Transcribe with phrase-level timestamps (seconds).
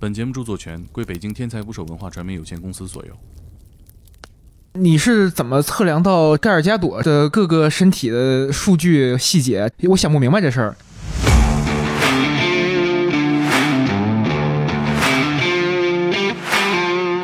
[0.00, 3.12] 本节目著作权归北京天才捕手文化传媒有限公司所有。
[4.74, 9.70] 你是怎么测量到盖尔加朵的各个身体的数据细节？
[9.84, 10.76] 我想不明白这事儿。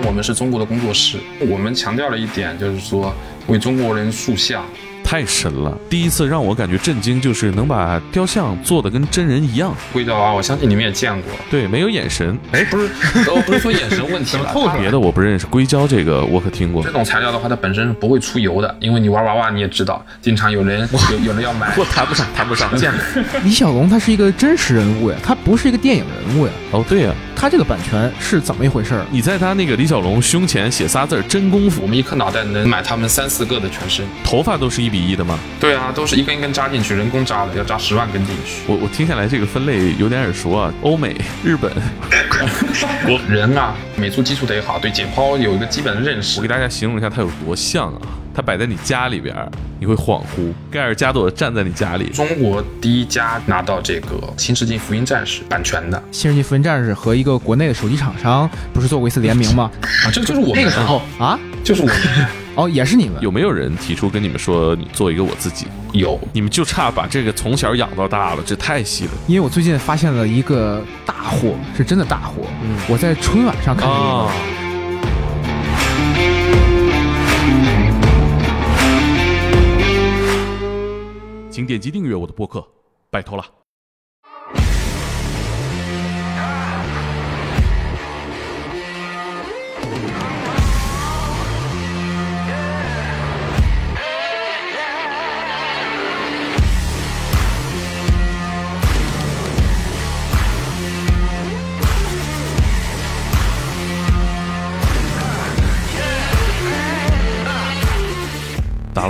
[0.06, 3.12] 我们是中国的工作室，我们强调了一点，就是说
[3.48, 4.64] 为中国人塑像。
[5.10, 5.76] 太神了！
[5.88, 9.74] 第一次让我感觉震惊，就是能把雕像做的跟真人一样。
[9.92, 11.32] 硅胶娃娃，我相信你们也见过。
[11.50, 12.38] 对，没有眼神。
[12.52, 12.88] 哎，不是，
[13.28, 14.54] 我不是说眼神问题了。
[14.78, 16.80] 别的我不认识，硅胶这个我可听过。
[16.84, 21.74] 这种材料的话，它本身是不会出油的，因为你玩娃娃你也知道，经常有人 有有人要买。
[21.76, 23.00] 我谈不上，谈不上，见了。
[23.42, 26.52] 李小龙他是一个真实人物呀，他不是一个电影人物呀。
[26.70, 28.94] 哦，对呀，他这个版权是怎么一回事？
[29.10, 34.06] 你在他那个李小龙胸前写仨字“真功夫”，我们一颗脑袋能买他们三四个的全身。
[34.22, 35.38] 头发都是一比一的吗？
[35.58, 35.80] 对啊。
[35.80, 38.60] 啊，都是一根一根扎进去，人工扎的，要扎十万根进去。
[38.66, 41.72] 我我听下来这个分类有点耳熟啊，欧美、日本。
[43.08, 46.38] 我人啊，美术基础得好，对解剖有一个基本的认识。
[46.38, 48.00] 我给大家形容一下它有多像啊，
[48.34, 49.34] 它摆在你家里边，
[49.78, 50.52] 你会恍惚。
[50.70, 55.96] 盖尔加朵站在你家里，中国第一家拿到这个《新世纪福音战士》版权的。
[56.12, 59.70] 《新世纪福音战士》和一个国内的手机厂商不是做过一次联名吗？
[60.04, 61.96] 啊，这就是我们那个时候啊，就是我们。
[62.60, 65.66] 哦，也是你们有没有人提出跟你们说你做一个我自己？
[65.94, 69.12] 有，你们就差把这个从小养到大了，这太细了。
[69.26, 72.42] 因为我最近发现了一个大货，是真的大货。
[72.62, 74.30] 嗯，我在春晚上看到。
[81.50, 82.62] 请点击订阅我的播客，
[83.10, 83.59] 拜托了。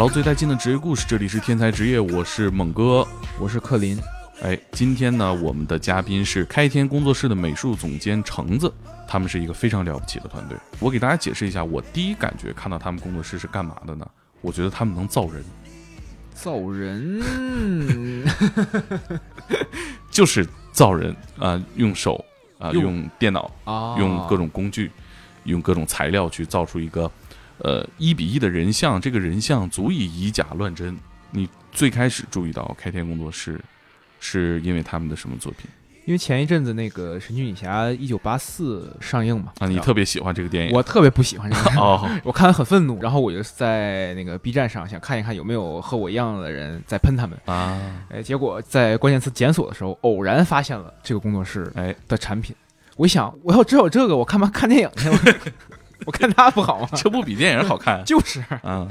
[0.00, 3.06] 捞最带劲的职业故事，这里是天才职业，我是猛哥，
[3.38, 4.00] 我是克林。
[4.40, 8.72] 哎，今天呢，我们的嘉宾是开天工作室的美术总监橙子，
[9.06, 10.56] 他们是一个非常了不起的团队。
[10.78, 14.10] 我给大家解释一下，我第一感觉看到他们工作室是干嘛的呢？
[14.40, 15.44] 我觉得他们能造人，
[16.32, 18.24] 造人，
[20.10, 22.24] 就是造人啊，用手
[22.58, 24.90] 啊，用电脑啊，用各种工具，
[25.44, 27.12] 用各种材料去造出一个。
[27.60, 30.96] 呃，一比一的人像，这个人像足以以假乱真。
[31.30, 33.60] 你最开始注意到开天工作室，
[34.18, 35.70] 是因为他们的什么作品？
[36.06, 39.52] 因为前一阵子那个《神奇女侠一九八四》上映嘛。
[39.60, 40.72] 啊，你特别喜欢这个电影？
[40.74, 41.70] 我特别不喜欢这个。
[41.78, 47.78] 哦， 我看了很愤怒，然后我就在那个 B 站上想看一看有没有和我一样的人在喷他们啊。
[48.08, 52.56] 哎，结果在关键词检索的时候，偶然发现了这个工作室哎的产品。
[52.96, 55.08] 我一想，我要只有这个，我干嘛看电影去？
[56.06, 56.88] 我看他不好吗？
[56.96, 58.02] 这不比电影好看？
[58.06, 58.88] 就是，嗯，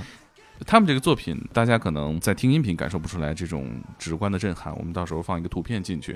[0.65, 4.75] 他们这个作品，大家可能在听音频感受不出来这种直观的震撼。
[4.77, 6.13] 我们到时候放一个图片进去，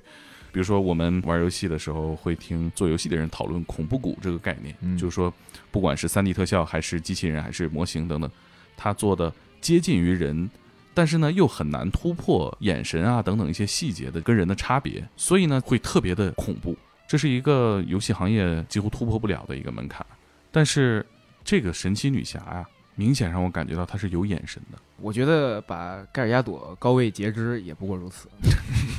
[0.52, 5.34] 比如说我们玩游戏的时候会听做游戏的人讨论恐怖谷这个概念，就是说
[5.72, 8.30] 不管是三 D 特效还是机器人还是模型等等，
[8.78, 10.50] 他做的接近于人，
[10.94, 16.78] 但是呢又很难突破眼神啊等等一些细节的跟人的差别，所以呢会特别的恐怖。
[17.08, 20.06] 这是一个游戏行业几乎突破不了的一个门槛。
[20.54, 21.06] 但是，
[21.44, 22.66] 这个神奇女侠呀，
[22.96, 24.78] 明显让我感觉到她是有眼神的。
[24.98, 28.30] 我觉得把盖尔加朵高位截肢也不过如此，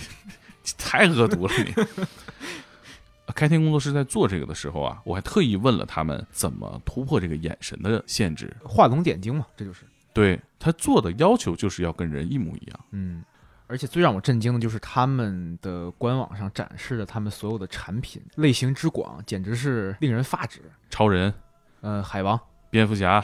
[0.77, 1.73] 太恶毒了你。
[3.35, 8.55] 开天工作室在做这个的时候啊，我还特意问了他们怎么突破这个眼神的限制。
[8.63, 12.81] 画龙点睛嘛，这就是对他做的要求，就是要跟人一模一样。
[12.91, 13.25] 嗯，
[13.67, 20.61] 而且最让我震惊的就是他们的官网上展示的他们所有的产品类型之广，简直是令人发指。
[20.91, 21.33] 超人。
[21.85, 22.41] 呃，海王、
[22.71, 23.23] 蝙蝠侠、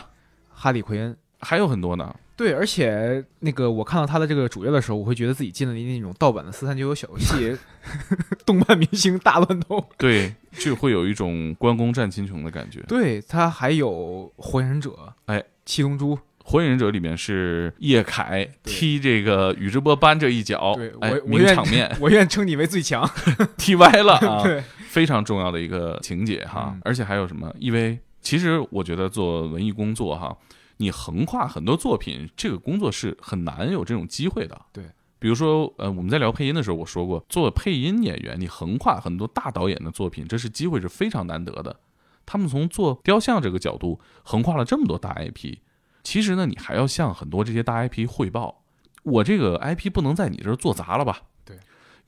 [0.51, 2.15] 哈利·奎恩还有很多呢。
[2.37, 7.57] 对，而且那个我看到他的这个主页的时候，我会觉得自己进了那种盗版的四三九九小游戏，
[8.45, 9.83] 动漫明星大乱斗。
[9.97, 12.81] 对，就会有一种关公战秦琼的感觉。
[12.89, 16.19] 对他还有火影忍者，哎，七龙珠。
[16.43, 21.95] 火影忍者里面是叶凯踢这个宇智波斑这一脚，哎，名场面。
[22.01, 23.09] 我愿称你为最强，
[23.57, 24.43] 踢歪了啊！
[24.45, 26.77] 对，非常重要的一个情节哈。
[26.83, 27.99] 而且还有什么？EV。
[28.21, 30.37] 其实我觉得做文艺工作哈，
[30.77, 34.61] 你横跨很多作品，这个工作是很难有这种机会的。
[34.73, 34.85] 对，
[35.19, 41.81] 比如说呃，我们在聊配音的时候，我说过，做配音演员，你横跨很多大导演的作品，这是机会是非常难得的。
[42.27, 45.59] 他们从做雕像这个角度，横跨了这么多大 IP，
[46.05, 48.63] 其实呢，你还要向很多这些大 IP 汇报，
[49.03, 51.23] 我这个 IP 不能在你这儿做砸了吧？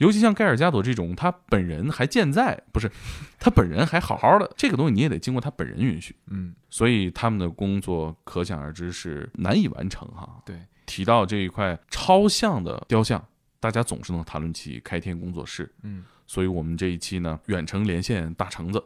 [0.02, 2.90] 对，尤其像盖尔加朵这种，他本人还健在，不是
[3.38, 6.16] 他本人还好好的，这个东西你也得经过他本人允许。
[6.26, 10.42] 嗯，所以他们的工作可想而知是难以完成哈。
[10.44, 10.56] 对，
[10.86, 13.24] 提到这一块超像的雕像，
[13.60, 15.72] 大家总是能谈论起开天工作室。
[15.82, 18.82] 嗯，所以我们这一期呢，远程连线大橙子，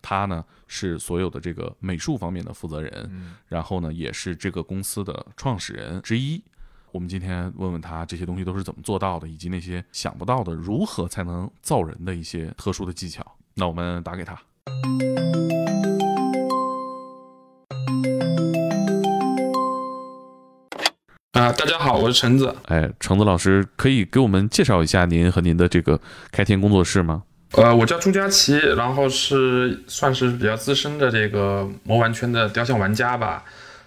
[0.00, 6.42] 他呢是所有的这个美术方面的负责人，然后呢也是这个公司的创始人之一。
[6.94, 13.26] 我们今天问问他这些东西都是怎么做到的，以及那些想不到的如何才能造人的一些特殊的技巧。
[13.54, 14.34] 那我们打给他。
[21.32, 22.54] 啊，大家好，我是橙子。
[22.66, 26.00] 哎，橙子老师，可以给我们介绍一下您和您的这个
[26.30, 27.24] 开天工作室吗？
[27.54, 33.42] 呃，我叫朱佳琪，然后是算是比较资深的这个魔玩圈的雕像玩家吧。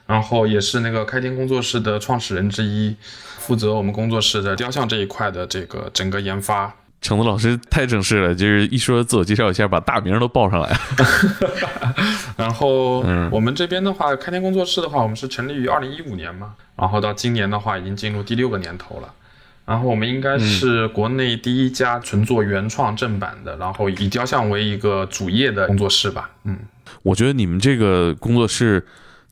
[0.08, 2.96] 然后也是那个开天工作室的创始人之一，
[3.38, 6.74] 负责我们工作室的雕像这一块的这个整个研发。
[7.00, 10.76] 橙子老师太正式了，就是一说自我介绍一下，把大名都报上来。
[12.36, 19.14] 然后我们这边的话，开天工作室的话，我们是成立于二零一五年嘛，然后到今年的话，已经进入第六个年头了。
[19.66, 26.32] 然后我们应该是国内第一家纯做原创正版的，然后以雕像为一个主业的工作室吧。
[26.46, 26.58] 嗯，
[27.04, 28.84] 我觉得你们这个工作室。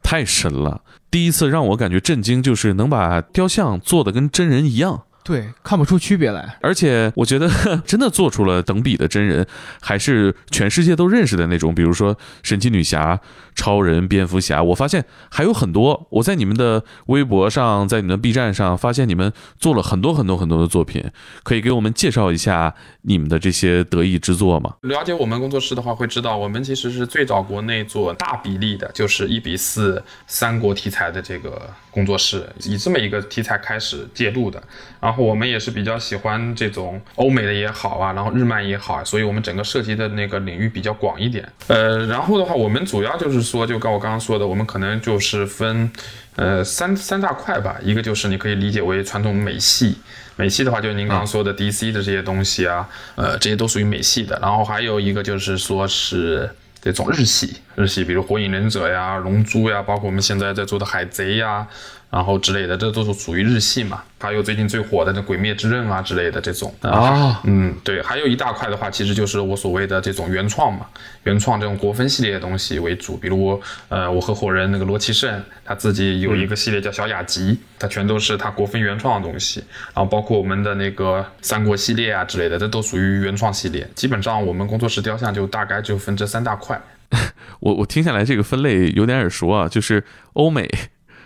[0.05, 0.83] 太神了！
[1.09, 5.05] 第一次让我感觉震惊，就是能把雕像做的跟真人一样。
[5.25, 7.49] 对，看不出区别来，而且我觉得
[7.83, 9.47] 真的做出了等比的真人，
[9.81, 13.19] 还是全世界都认识的那种，比如说神奇女侠、
[13.55, 14.61] 超人、蝙蝠侠。
[14.61, 21.03] 我发现还有很多，我在你们的微博上，在你们的 B 站上发现你们做了很多很多很多的作品，
[21.41, 24.75] 可以给我们介绍一下你们的这些得意之作吗？
[24.81, 31.67] 了解我们工作室的话，会知道我们其实是最早国内做大比例的，就是一比四三国题材的这个。
[31.95, 34.61] 工作室以这么一个题材开始介入的，
[34.99, 41.47] 然后我们也是比较喜欢这种欧美的也好啊，然后日漫也好啊，所以我们整个涉及的那个领域比较广一点。
[41.67, 45.91] 呃，然后的话，我们主要就是说，就跟我刚刚说的，我们可能就是分
[46.35, 49.97] 呃三三大块吧，一个就是你可以理解为传统美系，
[50.35, 54.37] 美系的话就是您刚刚说的 DC 的这些东西啊，呃，这些都属于美系的。
[54.41, 56.49] 然后还有一个就是说是。
[56.81, 61.67] 这种日系，日系，比如火影忍者呀、龙珠呀，包括我们现在在做的海贼呀。
[62.15, 64.01] 然后之类的，这都是属于日系嘛。
[64.21, 70.85] 还有最近最火的那《鬼灭之刃》啊之类的这种啊，嗯，对，还有一大块的话，其实就是我所谓的这种原创嘛，
[71.25, 73.17] 原创这种国风系列的东西为主。
[73.17, 79.61] 比如，呃，我合伙人那个罗奇胜，他自己有一个系列叫小雅集，它全都是他国风原创的东西。
[79.93, 83.85] 然后包括我们的那个三国系列啊之类的，这都属于原创系列。
[83.93, 86.81] 基本上我们工作室雕像就大概就分这三大块。
[87.59, 90.69] 我我听下来这个分类有点耳熟啊，就是欧美、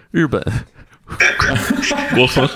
[0.09, 0.43] 日本。
[2.17, 2.47] 我分，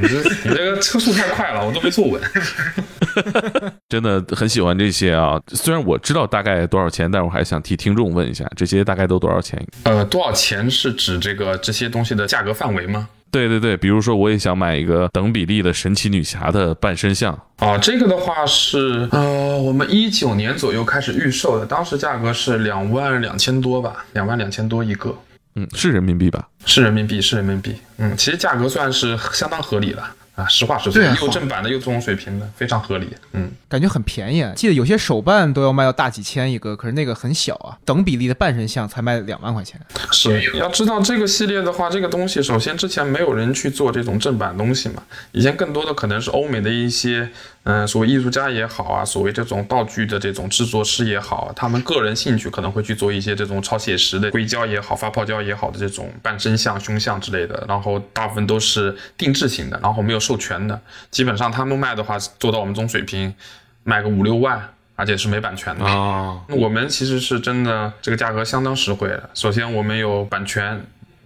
[0.00, 2.20] 你这你这个车速太快了，我都没坐稳。
[3.88, 5.38] 真的很喜欢这些啊！
[5.48, 9.62] 虽然我知道大概多少钱，但是我还想替听众问一下，这些大概都多少钱？
[9.84, 13.08] 呃，多少钱是指这个这些东西的价格范围吗？
[13.30, 25.14] 对对对，比如说我也想买一个等比例的神奇女侠的半身像啊，这个的话是呃，我们一九年左右开始预售的，当时价格是两万两千多吧，两万两千多一个。
[25.54, 26.48] 嗯，是人民币吧？
[26.64, 27.76] 是人民币，是人民币。
[27.98, 30.14] 嗯，其实价格算是相当合理了。
[30.34, 33.06] 啊，实话实说，又正版的又这种水平的，非常合理。
[33.32, 34.42] 嗯，感觉很便宜。
[34.56, 39.78] 记得有些手办都要卖到大几千一个，可是那个很小啊，等比例的半身像才卖两万块钱。
[40.10, 47.28] 是，要知道这个系列的话，这个东西首先之前没有人去做这种正版东西嘛，以前更多的可能是欧美的一些，
[47.64, 60.22] 嗯，所谓艺术家也好啊，所谓这种道具的这种制作师也好，他们个人兴趣可能会去做一些这种超写实的硅胶也好、发泡胶也好的这种半身像、胸像之类的，然后大部分都是定制型的，然后没有。
[60.22, 63.34] 授权的，基本上他们卖的话，做到我们这种水平，
[63.82, 66.40] 卖个五六万，而且是没版权的啊。
[66.48, 69.28] 我们其实是真的，这个价格相当实惠的。
[69.34, 70.80] 首先我们有版权，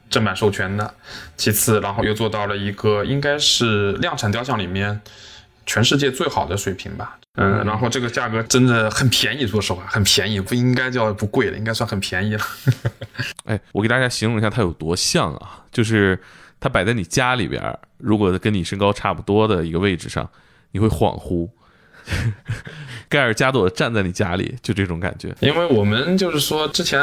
[0.09, 0.91] 正版授权的；
[1.37, 4.99] 其次，然后又做到了一个应该是量产雕像里面
[5.67, 7.19] 全世界最好的水平吧。
[7.35, 12.45] 嗯，然后这个价格真的很便宜，说实话很便宜，不应该叫不贵了，应该算很便宜了。
[13.45, 16.19] 哎，我给大家形容一下它有多像啊，就是
[16.59, 17.79] 它摆在你家里边。
[17.99, 20.31] 如果跟你身高差不多的一个位置上，
[20.71, 21.51] 你会恍惚。
[23.09, 25.35] 盖尔加朵站在你家里，就这种感觉。
[25.41, 27.01] 因为我们就是说，之前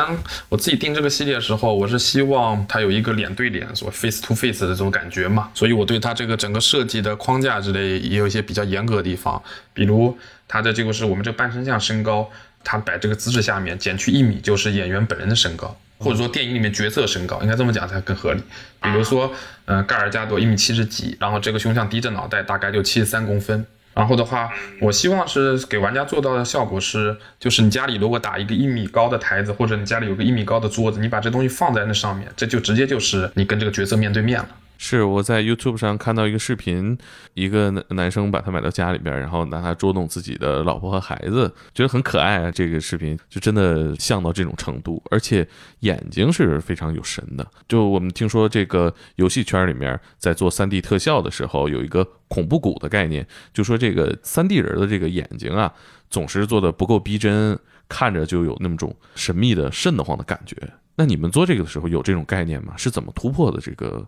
[0.50, 5.50] 我自己定这个系列的时候，我是希望它有一个脸对脸，所 face to face 的这种感觉嘛。
[5.53, 9.41] 所以我对它这个整个设计的框架之类也有一些比较严格的地方。
[9.74, 10.17] 比如
[10.48, 12.29] 它的这个是我们这个半身像身高，
[12.63, 15.77] 它摆这个姿势下面减去一米就是演员本人的身高。
[16.00, 18.41] 或者说电影里面角色身高应该这么讲才更合理。
[18.81, 19.31] 比如说，
[19.65, 23.65] 嗯，盖尔加朵一米七十几，然后这个胸像低着脑袋，大概就七十三公分。
[23.93, 34.50] 然后的话，我希望是给玩家做到的效果是，就是你家里如果打一个一米高的台子，或者你家里有个一米高的桌子，你把这东西放在那上面，这就直接就是你跟这个角色面对面了。
[34.77, 36.97] 是我在 YouTube 上看到一个视频，
[37.33, 42.51] 一个男男生把它买到家里边，然后拿它捉弄自己的老婆和孩子，觉得很可爱啊。
[42.51, 45.47] 这个视频就真的像到这种程度，而且
[45.79, 47.47] 眼睛是非常有神的。
[47.67, 55.73] 就我们听说这个游戏圈里面在做 3D 特效的时候，有一个恐怖谷的概念，就说这个 3D 人的这个眼睛啊，
[56.09, 60.57] 总是做的不够逼真，看着就有那么种神秘的、瘆得慌的感觉。
[60.95, 62.73] 那你们做这个的时候有这种概念吗？
[62.75, 64.05] 是怎么突破的这个？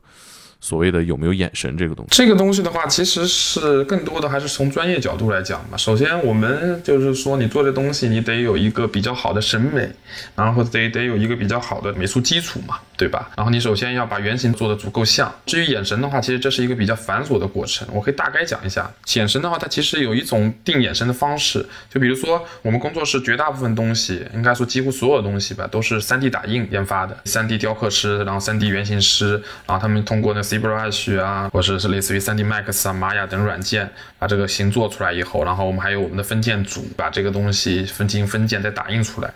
[0.66, 2.18] 所谓的有没有眼神这个东西？
[2.18, 5.78] 这个东西的话，其实是更多的还是从专业角度来讲嘛。
[5.78, 9.88] 首先，我们就是说，你做这东西，你得有一个比较好的审美，
[10.36, 13.30] 然后得得有一个比较好的美术基础嘛，对吧？
[13.38, 15.32] 然后你首先要把原型做的足够像。
[15.46, 17.88] 至于眼神的话，其实这是一个比较繁琐的过程。
[17.94, 21.64] 我可以大概讲一下，眼神的话，它其实有一种定眼神的方式。
[21.94, 29.34] 就比如说，我们工作室绝大部分东西，应该说几乎所有的东西吧，都是 3D 打印研发的，3D 雕刻师，然后 3D 原型师，
[29.68, 30.42] 然后他们通过那。
[30.60, 39.34] ZBrush 啊，或者是类似于 3D Max 啊、Maya 等软件，把这个形做出来以后，然后我们还有我们的分件组，把这个东西分进行分件再打印出来。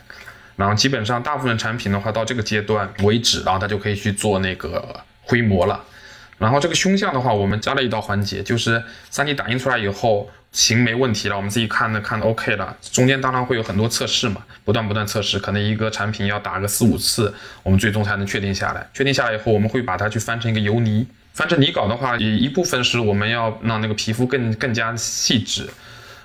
[0.55, 5.83] 然后基本上大部分产品的话，到这个阶段为止，然后它就可以去做那个灰模了。
[6.37, 10.29] 然后这个胸像的话，我们加了一道环节，就是 3D 打印出来以后。
[10.51, 12.75] 行没问题了，我们自己看的看的 OK 了。
[12.91, 18.89] 中间当然会有很多测试嘛，不断不断测试，可能一个产品要打个四五次，我们最终才能确定下来。
[18.93, 21.05] 确定下来以后，我们会把它去翻成一个油泥。
[21.33, 25.69] 翻成泥稿的话，一一部分是我们要让那个皮肤更更加细致，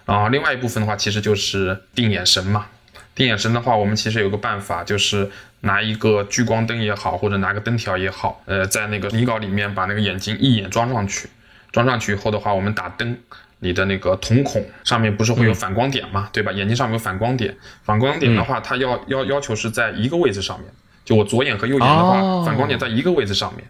[0.06, 2.66] 然后另外一部分的话，其实就是定眼神嘛。
[3.14, 11.28] 定眼神的话，我们其实有个办法，就是拿一个聚光灯也好，或者拿个灯条也好，呃，在那个泥稿里面把那个眼睛一眼装上去。
[11.70, 13.16] 装上去以后的话，我们打灯。
[13.64, 16.52] 你的那个瞳孔上面不是会有反光点嘛，对吧？
[16.52, 20.68] 眼睛上面有反光点，反光点的话，它要要要求是在一个位置上面。
[21.02, 23.64] 就我左眼和右眼的话，反光点在一个位置上面。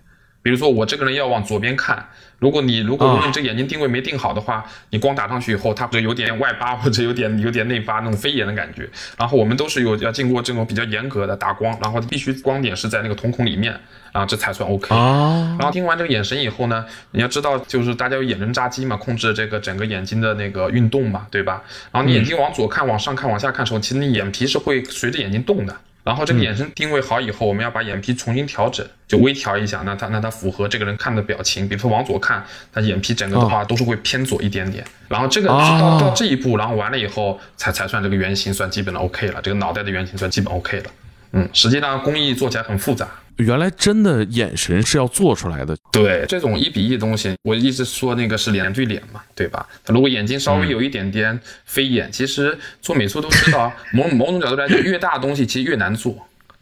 [0.44, 2.06] 比如说我这个人要往左边看，
[2.38, 8.86] 如果你如果如果你这眼睛定位没定好的话，你光打上去以后，它就有点外八或者有点有点内八那种飞眼的感觉。
[9.16, 13.72] 然后我们都是有要经过这种比较严格的打光，然后必须光点是在那个瞳孔里面，
[14.12, 14.94] 然后这才算 OK。
[14.94, 21.64] 然后听完这个眼神以后呢，你要知道就是大家有眼轮匝肌嘛，控制这个整个眼睛的那个运动嘛，对吧？
[21.90, 25.74] 然后你眼睛往左看、往上看、往下看的时候，其实你眼皮是会随着眼睛动的。
[26.04, 31.66] 然后这个眼神定位好以后，我们要把眼皮重新调整，就微调一下，那它那它符合这个人看的表情。
[31.66, 34.84] 比如说往左看，他眼皮整个的话都是会偏左一点点。
[35.08, 40.90] 然后这个到到这一步，然后完了以后，才才算这个原型算基本的 OK 了，这个脑袋的原型算基本 OK 了。
[41.32, 43.08] 嗯，实际上工艺做起来很复杂。
[43.36, 45.76] 原来真的眼神是要做出来的。
[45.90, 49.66] 对，这种一比一的东西，我一直说那个是脸对脸嘛，对吧？
[49.86, 56.16] 如果眼睛稍微有一点点飞眼，其实做美术都知道， 某某种角度来讲，越大的东西其实越难做。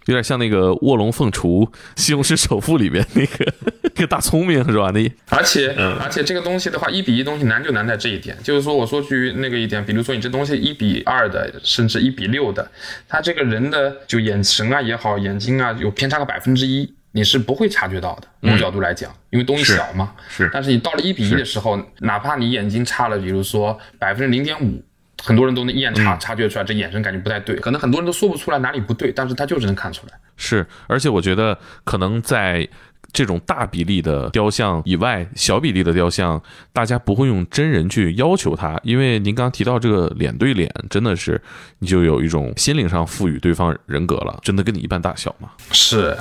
[0.07, 4.91] 有点像那个卧龙凤雏、西红柿首富里面那个那个大聪明是吧？
[4.93, 12.67] 那而且而且这个东西的话，一比一东西难就难在这一点，就是说我说句那个一点，比如说你这东西一比二的，甚至一比六的，
[13.09, 18.29] 他这个人的就眼神啊也好，眼睛啊有偏差个百分之一，你是不会察觉到的。
[18.41, 20.13] 从角度来讲，因为东西小嘛。
[20.29, 20.49] 是。
[20.53, 24.83] 但是你到了一比一的时候，哪怕你眼睛差了，比如说百分之零点五。
[25.25, 30.19] 很多人都能一眼察察觉出来，这眼神感觉不太对，可能很多人都说不出来哪里不对，但是他就是能看出来。
[30.37, 32.69] 是，而且我觉得可能在。
[33.13, 36.43] 这种大比例的雕像以外，小比例的雕像，
[36.73, 41.41] 大家不会用真人去要求它，因为您刚提到这个脸对脸，真的是
[41.81, 45.51] 你就有一种心灵上赋予对方人格了，真的跟你一般大小吗。
[45.73, 46.17] 是，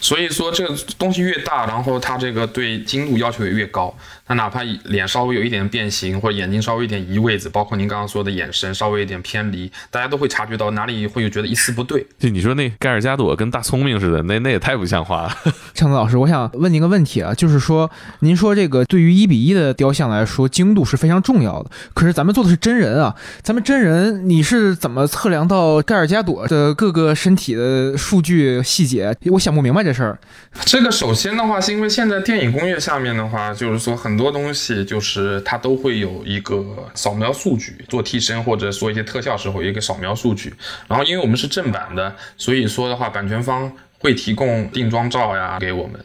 [0.00, 3.92] 所以说这个东西越大，然后它这个对精度要求也越高。
[4.26, 12.06] 它哪怕脸稍微有一点变形，或者眼睛稍微一点移位子，包括您刚刚说的眼神稍微有点偏离，大家都会察觉到哪里会有觉得一丝不对。
[12.18, 15.36] 就你说那盖尔加朵跟大聪明似的，那那也太不像话了。
[15.74, 16.50] 强子老师，我想。
[16.56, 17.90] 问您个问题啊，就是说，
[18.20, 21.70] 您说这个对于一比一的雕像来说，精度是非常重要的。
[21.92, 29.14] 可是咱们做的是真人啊，咱们真人你是怎么测量到盖尔加朵的各个身体的数据细节？
[29.26, 30.18] 我想不明白这事儿。
[30.64, 40.54] 这个首先的话，是因为现在电影工业下面的话，就是说很很多东西就是它都会有一个扫描数据，做替身或者说一些特效时候有一个扫描数据。
[40.88, 46.02] 然后因为我们是正版的，所以说的话，版权方会提供定妆照呀给我们。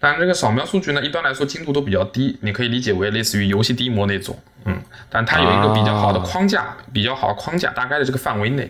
[0.00, 4.76] 但这个扫描数据呢，一般来说精度都比较低，你可以理解为类似于游戏低模那种，嗯，
[5.08, 8.68] 但它有一个比较好的框架，比较好框架，大概的这个范围内。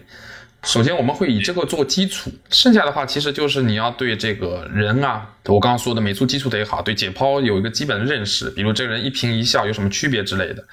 [0.65, 10.65] 首先我们会以这个做基础，剩下的话其实就是你要对这个人啊，我刚刚说的美术基础得好，对解剖有一个基本的认识，比如这个人一颦一笑有什么区别之类的。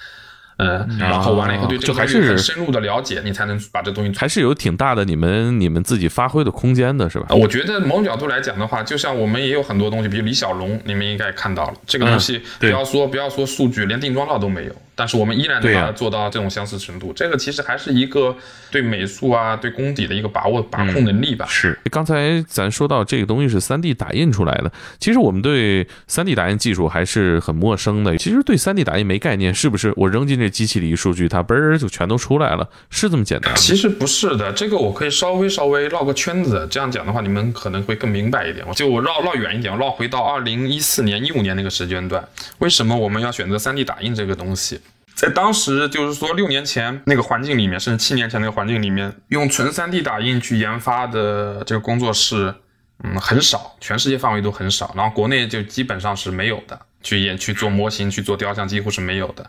[0.57, 7.27] 嗯，然后完了以后对这个还是很深入的了解，你才能把这东西还是有挺大的你们你们自己发挥的空间的，是吧？
[7.31, 14.75] 我觉得某种角度来讲的话，就像我们也有很多东西，比如李小龙，你们应该看到了这个东西，不要说不要说数据，连定妆照都没有。
[15.01, 18.35] 但是我们依然能把它做到这种相似程度，这个其实还是一个
[18.69, 21.47] 对美术啊、对功底的一个把握、把控能力吧。
[21.49, 28.15] 是，刚才咱说到这个东西是三 D 打印出来的，其实我们对三 D 打印技术还是很陌生的。
[28.19, 29.91] 其实对三 D 打印没概念，是不是？
[29.95, 33.51] 我扔进这机器里数据，它嘣儿就全都出来了，是这么简单？
[33.55, 38.63] 其实不是的，这个我可以稍微稍微绕个圈子，这样讲的话，你们可能会更明白一点。
[38.73, 42.23] 就我绕绕远一点，绕回到二零一四年、一五年那个时间段，
[42.59, 44.79] 为什么我们要选择三 D 打印这个东西？
[45.21, 52.51] 在当时，就是说六年前那个环境里面，甚至七年前那个环境里面，用纯 3D 打印去研发的这个工作室，
[53.03, 54.91] 嗯，很少，全世界范围都很少。
[54.95, 59.45] 然后国内就基本上是没有的，去研去做模型、去做雕像，几乎是没有的。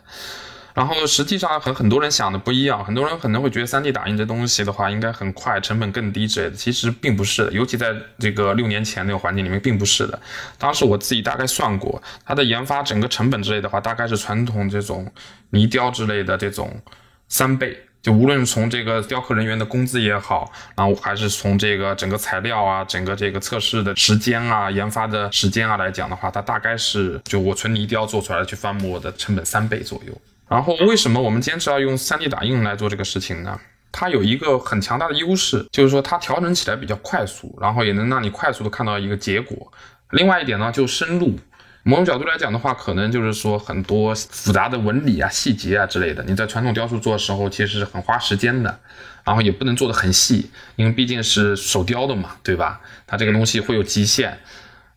[0.73, 7.51] 然后实际上和很多人想的不一样，很多人可能会觉得 3D 打印这东西的话应该很快，成本更低之类的，其实并不是的。
[7.51, 10.19] 尤其在这个六年前那个环境里面，并不是的。
[10.57, 15.11] 当时我自己大概算过，它的研发整个成本之类的话，大概是传统这种
[15.51, 16.81] 泥雕之类的这种
[17.29, 17.77] 三倍。
[18.01, 30.13] 就无论从这个雕刻人员的工资也好，然后还是从这个整个材料啊、整个这个测试的时间啊、研发的时间啊来讲的话，它大概是就我纯泥雕做出来去翻模的成本三倍左右。
[30.53, 33.59] 然后为什么我们坚持要用 3D 打印来做这个事情呢？
[33.91, 39.73] 它有一个很强大的优势，就是说它调整起来比较快速，然后也能让你快速的看到一个结果。
[40.11, 41.39] 另外一点呢，就深入。
[41.81, 48.79] 某种角度来讲的话，可能就是说很多复杂的纹理啊、细节啊之类的，你在传统雕塑做的时候，其实是很花时间的，
[49.23, 52.79] 然后也不能做的很细，因为毕竟是手雕的嘛，对吧？
[53.07, 54.37] 它这个东西会有极限。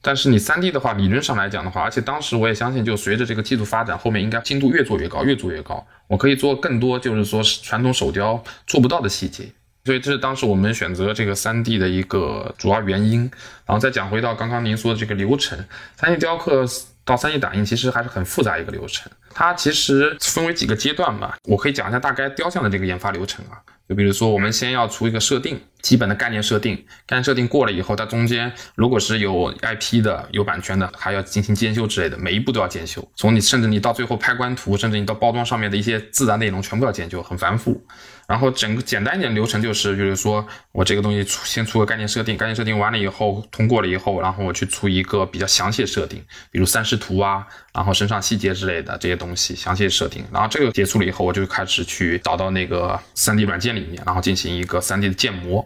[0.06, 5.84] 但是你 3D 的话，理论上来讲的话，而且当时我也相信，就随着这个技术发展，后面应该精度越做越高，越做越高。
[6.06, 9.50] 我可以做更多，就是说传统手雕做不到的细节。
[9.84, 13.28] 所以这是当时我们选择这个 3D 的一个主要原因。
[13.66, 15.58] 然后再讲回到刚刚您说的这个流程
[15.99, 16.64] ，3D 雕刻
[17.04, 19.10] 到 3D 打印其实还是很复杂一个流程。
[19.30, 23.58] 它其实分为几个阶段吧，我可以讲一下大概雕像的这个研发流程啊。
[23.88, 26.75] 就比如说，我们先要出一个设定，基本的概念设定，
[27.06, 33.08] 概念设定过了以后，它中间如果是有 IP 的、有版权的，还要进行监修之类的，每一步都要监修。
[33.14, 37.80] 从你甚至你到最后拍官图，甚至你到包装上面的一些自然内容，全部要监修，很繁复。
[38.26, 46.20] 然后整个简单一点流程就是，就是说我这个东西出先出个概念设定，概念设定完了以后通过了以后，然后我去出一个比较详细的设定，
[46.50, 50.25] 比如三视图啊，然后身上细节之类的这些东西详细的设定。
[50.32, 55.64] 然后这个结束了以后，我就开始去找到那个 3D 软件里面，然后进行一个 3D 的建模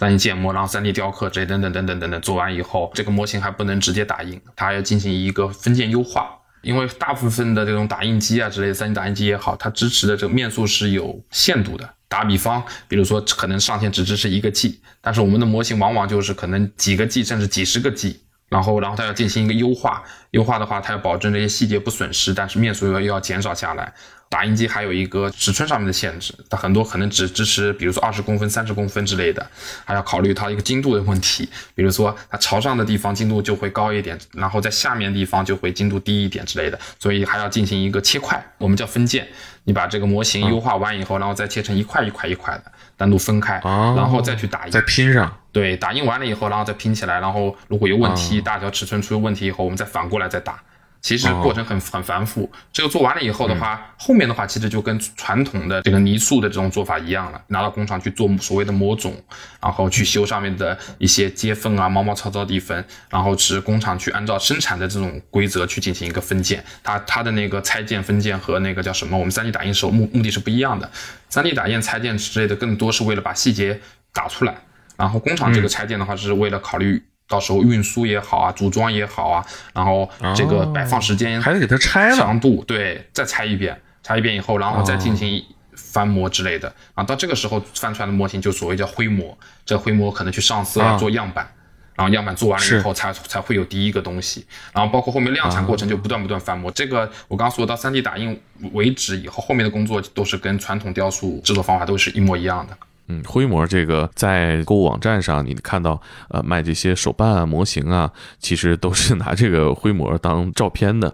[0.00, 2.20] ，3D 建模，然后 3D 雕刻这些等等等等等等。
[2.20, 6.36] 做完以后，这个模型还不能直接打印，它要进行一个分件优化。
[6.62, 11.88] 因为大部分的这种打印机啊之类的，3D 打印机也好，它支持的这个面数是有限度的。
[12.06, 20.02] 打比方，比如说可能上限只支持一个 G，但是我们的模型往往就是可能几个 G 甚至几十个 G，然后然后它要进行一个优化，
[20.32, 23.92] 优化的话它要保证这些细节不损失，但是面数又又要减少下来。
[24.28, 29.44] 打印机还有一个尺寸上面的限制，它很多可能只支持，比如说二十公分、三十公分之类的，
[29.84, 31.48] 还要考虑它一个精度的问题。
[31.74, 39.26] 比如说它朝上的地方精度就会高一点，然后在下面地方就会精度低一点之类的，所以还要进行一个切块，我们叫分件。
[39.64, 45.36] 你把这个模型优化完以后，然后再切成一块一块一块的，单独分开，然后再去打印，再拼上。
[45.52, 50.62] 对，打印完了以后，然后再拼起来，然后如果有问题，大小尺寸出问题以后，我们再反过来再打。
[51.02, 59.14] 其实过程很很繁复，这个做完了以后的话，后面的话其实就跟传统的这个泥塑的这种做法一样了，拿到工厂去做所谓的模种，
[59.62, 66.62] 然后去修上面的一些接缝啊、毛毛糙糙地方，然后是工厂去按照生产的这种规则去进行一个分件。
[66.82, 70.90] 它它的那个拆件分件和那个叫什么，我们 3D 打印时候目目的是不一样的。
[71.30, 73.80] 3D 打印拆件之类的更多是为了把细节
[74.12, 74.54] 打出来，
[74.98, 77.02] 然后工厂这个拆件的话是为了考虑。
[77.30, 85.40] 到时候运输也好啊，组装也好啊，然后这个摆放时间还得给它拆了，强度对，再拆一遍，拆一遍以后，然后再进行
[85.76, 86.74] 翻模之类的。
[86.94, 87.04] 啊。
[87.04, 91.48] 到这个时候翻出来的模型就所谓叫灰模，这灰模可能去上色做样板，
[91.94, 96.68] 然后样板做完了以后才才会有第一个东西，然后包括后面量产过程就不断不断翻模。
[96.72, 98.36] 这个我刚说到 3D 打印
[98.72, 102.76] 为止以后，后面的工作都是跟传统雕塑制作方法都是一模一样的。
[103.10, 111.12] 嗯，灰模这个在购物网站上，你看到呃卖这些手办啊、模型啊，其实都是拿这个灰模当照片的，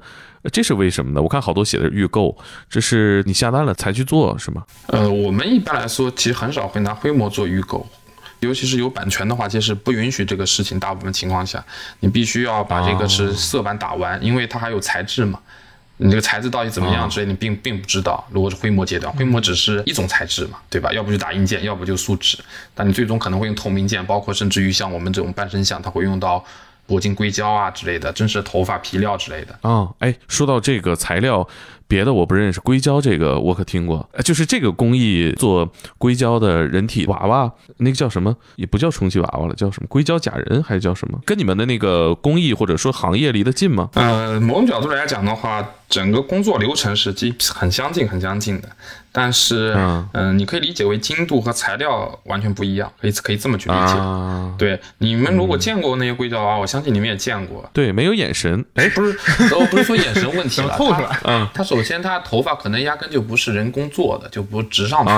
[0.53, 1.23] 这是为什么呢？
[1.23, 2.37] 我看好多写的预购，
[2.69, 4.63] 这是你下单了才去做是吗？
[4.89, 7.87] 呃，我们一般来说其实很少会拿灰模做预购，
[8.41, 10.79] 尤其是有版权的话，其实不允许这个事情。
[10.79, 11.65] 大部分情况下，
[12.01, 15.41] 你必须要把这个是色板打完，因为它还有材质嘛。
[15.99, 18.23] 你这个材质到底怎么样之类，你并并不知道。
[18.31, 20.93] 如果是灰模阶段，灰模只是一种材质嘛，对吧？
[20.93, 22.39] 要不就打印件，要不就树脂，
[22.75, 26.45] 但你最终可能会用透明件，包括甚至于像我们这种半身像，它会用到
[26.89, 29.59] 铂金硅胶啊之类的，真实的头发皮料之类的。
[29.63, 31.49] 啊，哎，说到这个材料。
[31.89, 38.37] 别的我不认识，硅胶这个我可听过，就是这个工艺做硅胶的人体娃娃，那个叫什么？
[38.57, 39.87] 也不叫充气娃娃了，叫什么？
[39.89, 41.21] 硅胶假人还是叫什么？
[41.25, 43.89] 跟你们的那个工艺或者说行业离得近吗？
[43.95, 48.69] 呃，某种角度来讲的话，整个工作流程是基很相近，很相近的。
[49.13, 49.75] 但是，
[50.13, 53.95] 嗯，你可以理解为精度和材料完全不一样，可以可以这么去理解。
[54.59, 57.67] 对，你们如果见过那些硅胶娃娃，我相信你们也见过。
[57.73, 58.63] 对，没有眼神。
[58.75, 59.19] 哎，不是，
[59.55, 61.19] 我不是说眼神问题了， 透出来。
[61.25, 65.13] 嗯，他首先他头发可能压根就不是人工做的，就不直上去。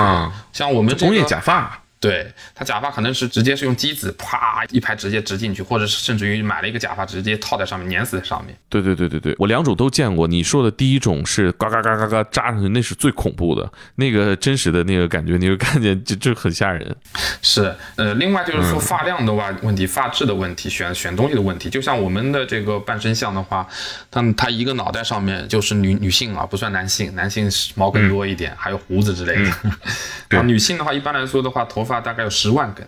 [0.51, 1.83] 像我们工业假发。
[1.99, 8.55] 对他假发可能是直接是用机子啪一排直接植进去，或者是甚至于买了一个假发直接套在上面粘死在上面。
[8.69, 10.27] 对对对对对，我两种都见过。
[10.27, 16.95] 你说的第一种是嘎嘎嘎嘎嘎扎上去，那是最恐怖的，那个真实的那个感觉，你会看见就就很吓人。
[17.41, 21.69] 是，呃，另外就是说发量的话问题、发质的问题、选选东西的问题。
[21.69, 23.67] 就像我们的这个半身像的话，
[24.09, 29.51] 他他一个脑袋上面就是女女性啊，不算男性，男性毛更多一点，还有胡子之类的。
[30.29, 32.87] 然后女性的话，一般来说的话，头发大概有十万根。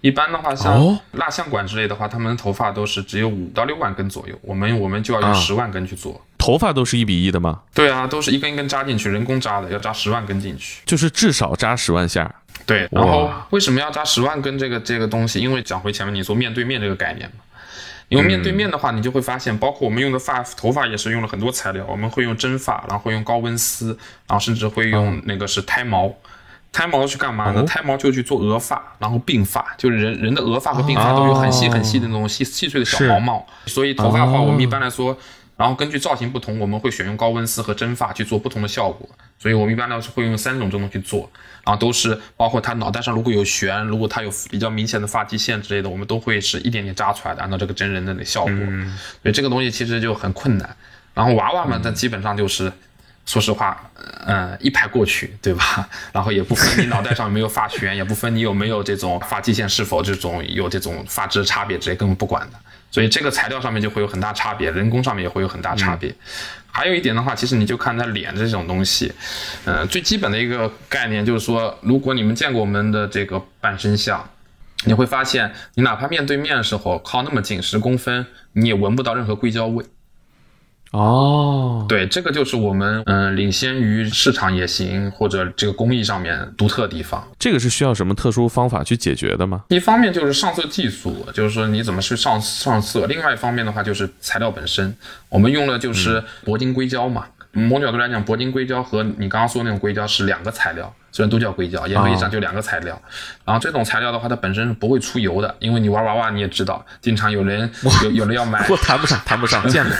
[0.00, 4.36] 一般的话，像蜡像馆之类的话，他们头发都是只有五到六万根左右。
[4.42, 6.20] 我们我们就要用十万根去做。
[6.36, 7.60] 头发都是一比一的吗？
[7.72, 12.34] 对啊，都是一根一根扎进去，人工扎的，要扎十万根进去，就是至少扎十万下。
[12.66, 15.38] 对，然后为什么要扎十万根这个这个东西？
[15.38, 17.36] 因为讲回前面你说面对面这个概念嘛。
[18.08, 26.12] 因为面对面的话，你就会发现，包括我们用的发头发也是用了很多材料，我们会用真发，然后会用高温丝，然后甚至会用那个是胎毛。
[26.72, 27.62] 胎毛是干嘛呢？
[27.64, 33.46] 胎毛就去做额发，然后鬓发，就是人人的额发和鬓发都有很细很细的那种细细碎的小毛毛。
[33.66, 35.14] 所以头发的话，我们一般来说，
[35.58, 39.06] 然后根据造型不同，我们会选用高温丝和真发去做不同的效果。
[39.38, 41.30] 所以我们一般来说会用三种这种去做，
[41.62, 48.54] 然后都是包括他脑袋上如果有旋，如果他有比较明显的发际线之类的，我们都会是一点点扎出来的，按照这个真人的那效果。
[49.22, 50.74] 所以这个东西其实就很困难。
[51.12, 52.72] 然后娃娃嘛，它基本上就是。
[53.24, 53.80] 说实话，
[54.26, 55.88] 呃，一排过去，对吧？
[56.12, 62.58] 然后也不分你脑袋上有没有发旋，也不分你有没有这种发际线是否这种有这种发质差别，这些根本不管的。
[62.90, 66.14] 所以这个材料上面就会有很大差别，人工上面也会有很大差别。
[66.70, 69.12] 还有一点的话，其实你就看他脸这种东西，
[69.64, 74.28] 呃，最基本的一个概念就是说，如果你们见过我们的这个半身像，
[74.84, 79.84] 你会发现，你哪怕面对面的时候靠那么近十公分，你也闻不到任何硅胶味。
[80.92, 87.26] 哦，对，这个就是我们嗯领先于市场也行，或者这个工艺上面独特的地方。
[87.38, 89.64] 这个是需要什么特殊方法去解决的吗？
[89.68, 94.94] 一方面就是上色技术，就是说你怎么去上上色；另外一方面的话就是材料本身，
[95.30, 97.24] 我们用的就是铂金硅胶嘛。
[97.52, 100.94] 某种角度来讲，铂金硅胶和你刚刚说那种硅胶是两个材料。
[101.12, 103.00] 虽然都叫硅胶，严格意义上就两个材料。
[103.44, 107.70] 然后这种材料的话，它本身是不会出油的，因为你玩娃娃你也知道，经常有人
[108.02, 109.94] 有有人要买，我谈不上，谈不上，见了，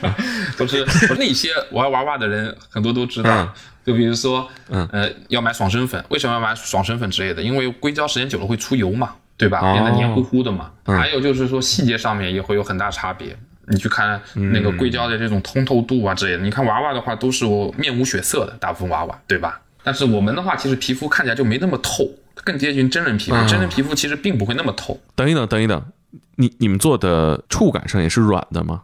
[0.56, 0.86] 都是
[1.18, 3.52] 那些玩娃娃的人很多都知道。
[3.84, 7.42] 就比如说，嗯呃，要买爽身粉，为什么要买爽身粉之类的？
[7.42, 9.72] 因为硅胶时间久了会出油嘛，对吧？
[9.72, 10.70] 变得黏糊糊的嘛。
[10.84, 13.34] 还有就是说细节上面也会有很大差别。
[13.70, 17.46] 你去看那个硅胶的这种通透度啊之类的，你看娃娃的话都是
[17.78, 19.58] 面无血色的，大部分娃娃，对吧？
[19.88, 22.06] 但是我们的话，其实皮肤看起来就没那么透，
[22.44, 23.36] 更接近真人皮肤。
[23.46, 25.00] 真人皮肤其实并不会那么透。
[25.14, 25.82] 等一等，等一等，
[26.36, 28.82] 你你们做的触感上也是软的吗？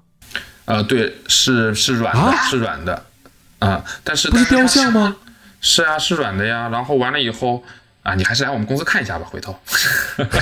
[0.65, 3.05] 呃，对，是是软的，是软的，
[3.59, 5.15] 啊，但是不是雕像吗？
[5.61, 6.71] 是啊，是软的呀。
[6.71, 7.63] 然后完了以后。
[8.05, 9.59] 啊，你还是来我们公司看一下吧，回头。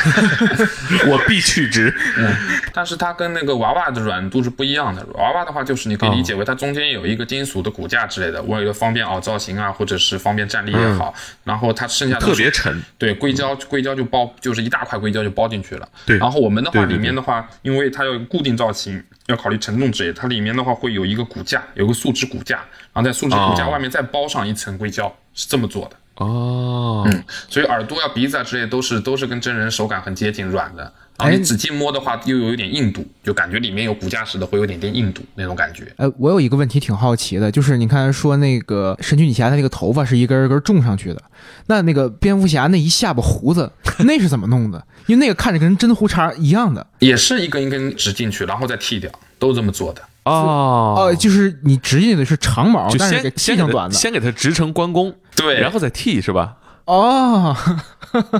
[1.06, 1.94] 我必去职。
[2.18, 2.34] 嗯，
[2.74, 5.06] 但是它跟那个娃娃的软度是不一样的。
[5.14, 11.14] 娃娃的话，就是你可以理解为它中间有一个金属的骨架之类的，为了方便凹造型啊，或者是方便站立也好。
[11.44, 12.82] 然后它剩下的特别沉。
[12.98, 15.88] 对，硅胶，硅胶就包，就是一大块硅胶就包进去了。
[16.04, 16.18] 对。
[16.18, 22.56] 然后我们的话，里面的话，因为它要固定造型，要考虑承重之类，它里面的话会有一个骨架，有个树脂骨架，
[22.92, 25.96] 然后在树脂骨架外面再包上一层硅胶，是这么做的。
[26.22, 30.92] 哦，嗯，所以耳朵啊、鼻子啊之类都是都是跟真人手感很接近，软的。
[31.18, 35.84] 然后你仔细摸的话，又有一点硬度，就感觉里面有骨架似的，会有点点硬度那种感觉。
[35.96, 41.22] 呃，我有一个问题挺好奇的，就是你看说那个神奇女侠的那个头发是一根一根种上去的，
[41.66, 44.84] 那那个蝙蝠侠那一下巴胡子那是怎么弄的？
[45.06, 50.02] 因为那个看着跟真胡茬一样的，也是一根一根植进去，然后再剃掉，都这么做的。
[50.24, 56.56] 哦哦，就是你直进的是长毛，就先先成短的，先给它直成关公，对，然后再剃是吧？
[56.84, 57.56] 哦，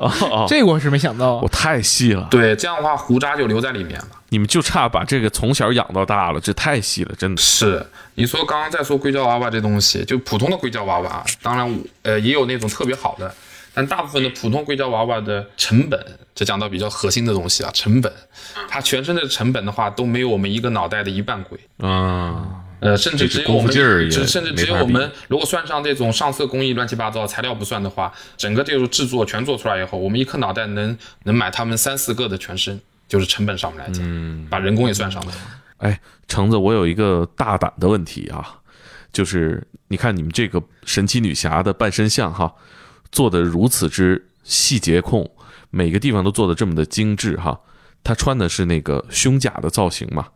[0.01, 1.49] 哦，这我是没想到我。
[1.49, 4.09] 太细了，对，这样的话胡渣就留在里面了。
[4.31, 7.41] 你们就差把这个从小养到大了，这太细了，真的。
[7.41, 13.33] 是，你说刚刚在说硅胶娃娃这东西，就普通的硅胶娃娃，当然呃也有那种特别好的，
[13.75, 15.99] 但大部分的普通硅胶娃娃的成本，
[16.35, 18.13] 这讲到比较核心的东西啊，成本，
[18.69, 21.59] 它全身的成本的话都没有我们一个脑袋的一半贵。
[21.79, 35.33] 嗯，呃，甚至只有我们，这是功夫劲儿也只甚至只有我们，如果算上这种上色工艺乱七八糟材料不算的话，整个这个制作全做出来以后，我们一颗脑袋能能买他们三四个的全身，就是成本上面来讲，嗯把人工也算上了。
[35.79, 38.61] 哎，橙子，我有一个大胆的问题啊，
[39.13, 42.55] 就是你看你们这个神奇女侠的半身像哈，
[43.13, 45.31] 做的如此之细节控，
[45.71, 47.61] 每个地方都做的这么的精致哈。
[48.03, 50.27] 他穿的是那个胸甲的造型嘛，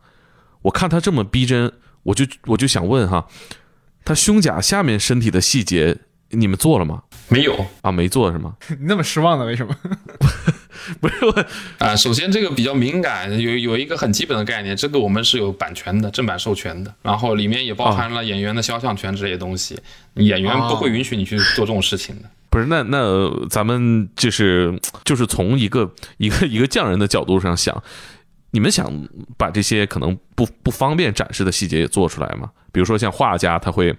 [0.61, 1.69] 我看他这么逼真，
[2.03, 3.27] 我就我就想问哈，
[4.05, 5.97] 他胸甲下面身体的细节
[6.29, 7.03] 你们做了吗？
[7.27, 8.55] 没有啊，没做是吗？
[8.79, 9.43] 你那么失望呢？
[9.43, 9.75] 为什么？
[11.01, 11.45] 不是我，
[11.79, 19.77] 啊、首先这个比较敏感，有有一个很基本的概念，这个我们是有版权的，正版授权的，然后里面也包含了演员的肖像权这些东西，
[20.13, 22.29] 演员不会允许你去做这种事情的。
[22.49, 27.83] 不是，那那咱们就是就是从一个一个一个匠人的角度上想，
[28.51, 28.91] 你们想
[29.37, 32.49] 把这些可能不不方便展示的细节也做出来吗？
[32.71, 33.95] 比如说像画家，他会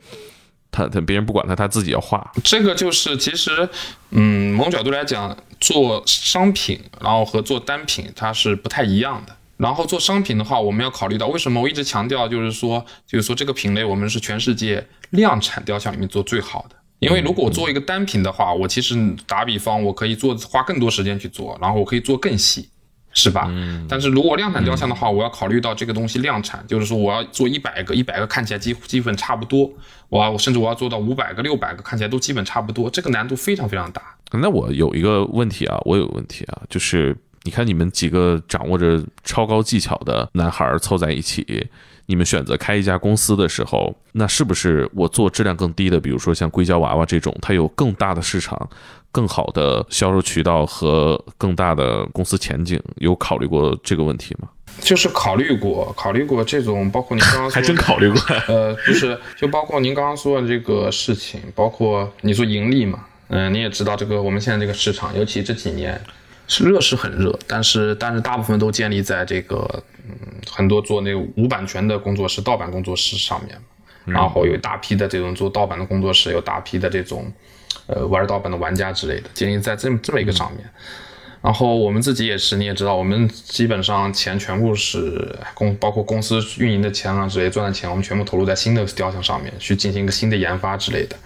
[0.70, 2.32] 他他别人不管他，他自己要画。
[2.42, 3.68] 这个就是其实，
[4.10, 9.34] 嗯，某种角度来讲，做商品，然后和做单品它是不太一样的。
[9.56, 16.76] 然后做商品的话，我们要考虑到为什么我一直强调，就是说，就是说这个品类我们是全世界量产雕像里面做最好的。
[17.00, 22.68] 因为如果我做一个单品的话，我其实打比方，我可以做花更多时间去做，然后我可以做更细，
[23.12, 23.48] 是吧？
[23.88, 29.70] 但是如果量产雕像的话，我要考虑到这个东西量产，就是说我要做一百个，一百个看起来基基本差不多，
[30.08, 34.02] 我要甚至我要做到五百个、六百个，看起来都基本差不多，这个难度非常非常大。
[34.32, 41.68] 那我有一个问题啊，我有个问题啊，就是你看你们几个掌握着超高技巧的男孩凑在一起，
[42.08, 48.58] 你们选择开一家公司的时候，那是不是我做质量更低的，比如说像硅胶娃娃这种，它有更大的市场、
[49.12, 52.82] 更好的销售渠道和更大的公司前景？
[52.96, 54.48] 有考虑过这个问题吗？
[54.80, 58.18] 就是考虑过，考虑过这种，包括您刚刚 还真考虑过。
[58.48, 66.00] 呃，就是，就包括您刚刚说的这个事情，包括你说盈利嘛，嗯、你也知道这个我们现在这个市场，尤其这几年
[66.46, 69.68] 是热是很热，但是但是大部分都建立在这个
[70.08, 70.14] 嗯
[70.50, 73.58] 很多做那个无版权的工作室、盗版工作室上面，
[74.06, 77.30] 然后有一大批的这种做盗版的工作室，有大批的这种
[77.86, 80.64] 呃玩盗版的玩家之类的，建立在这么这么一个上面。
[81.40, 91.16] 然后我们自己也是，你也知道，我们基本上钱全部是公，包括公司运营的钱啊之类赚的钱，我们全部投入在新的雕像上面去进行一个新的研发之类的。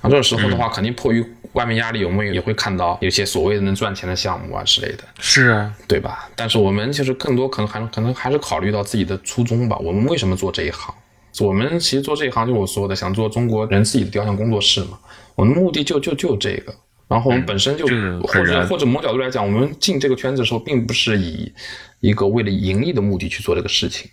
[0.00, 6.28] 然后这个时候的话，肯定迫于外面压力，我们也会看到有些所谓的能赚钱的项目啊之类的，是啊，对吧？
[6.36, 9.76] 但是我们其实更多可能还可能还是考虑到自己的初衷吧。
[9.78, 10.94] 我们为什么做这一行？
[11.40, 14.98] 我们其实做这一行，就我说的，想做中国人自己的雕像工作室嘛。
[15.34, 16.74] 我们的目的就就就这个。
[17.06, 21.50] 然后我们本身就、这个或者或者某角度来讲，我们进这个圈子的时候，并不是以
[22.00, 24.10] 一个为了盈利的目的去做这个事情。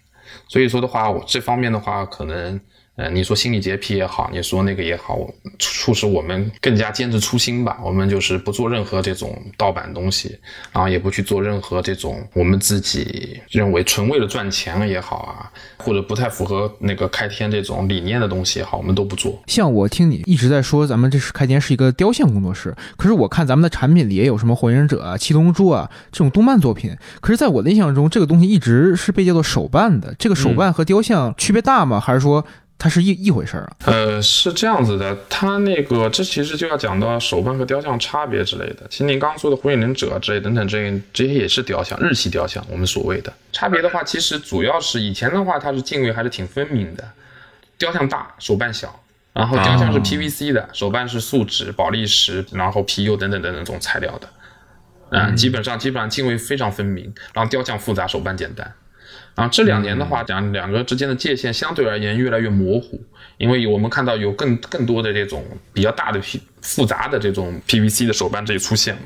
[0.48, 2.58] 所以说的话，我这方面的话，可能
[2.95, 5.19] 呃，你说心理洁癖也好，你说那个也好，
[5.60, 7.77] 促使我们更加坚持初心吧。
[7.84, 10.38] 我们就是不做任何这种盗版东西，
[10.71, 19.38] 然后也不去做任何这种我们自己认为纯为了赚钱也好啊，或者不太符合那个开天这种理念的东西也好，我们都不做。
[19.47, 30.15] 像我听你一直在说，咱们这是开天是一个雕像工作室，可是我看咱们的产品里也有什么火影忍者啊、七龙珠啊这种动漫作品，可是在我的印象中，这个东西一直是被叫做手办的。
[30.17, 31.99] 这个手办和雕像区别大吗？
[31.99, 32.45] 还是说
[32.78, 33.72] 它是一一回事儿啊？
[33.86, 38.86] 呃，是这样子的，它那个这其实就要讲到手办和雕像差别之类的。
[38.90, 47.04] 其实您刚刚说的火影忍者之类等等这些这些也是雕像，日系雕像，我们所谓的差别的话，其实主要是以前的话，它是泾渭还是挺分明的，
[47.78, 49.00] 雕像大，手办小。
[49.34, 58.74] 然后雕像是 PVC 的，手办是树脂、宝丽石，然后 PU 等等等等这种材料的，啊、基本上基本上泾渭非常分明，然后雕像复杂，手办简单。
[59.36, 63.00] 然后这两年的话，讲两个之间的界限相对而言越来越模糊，
[63.38, 69.02] 因为我们看到有更更多的这种比较大的 P 复杂的这种 PVC 的手办这里出现了，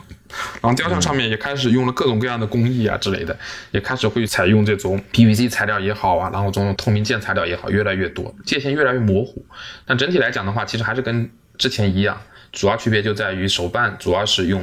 [0.62, 3.36] 然后雕像上面也开始用了各种各样的工艺啊之类的，
[3.72, 9.44] 也开始会采用这种 PVC 材料也好啊，然后这种透明件材料也好，越来越多，界限越来越模糊。
[9.86, 12.16] 但整体来讲的话，其实还是跟之前一样，
[12.52, 14.62] 主要区别就在于手办主要是用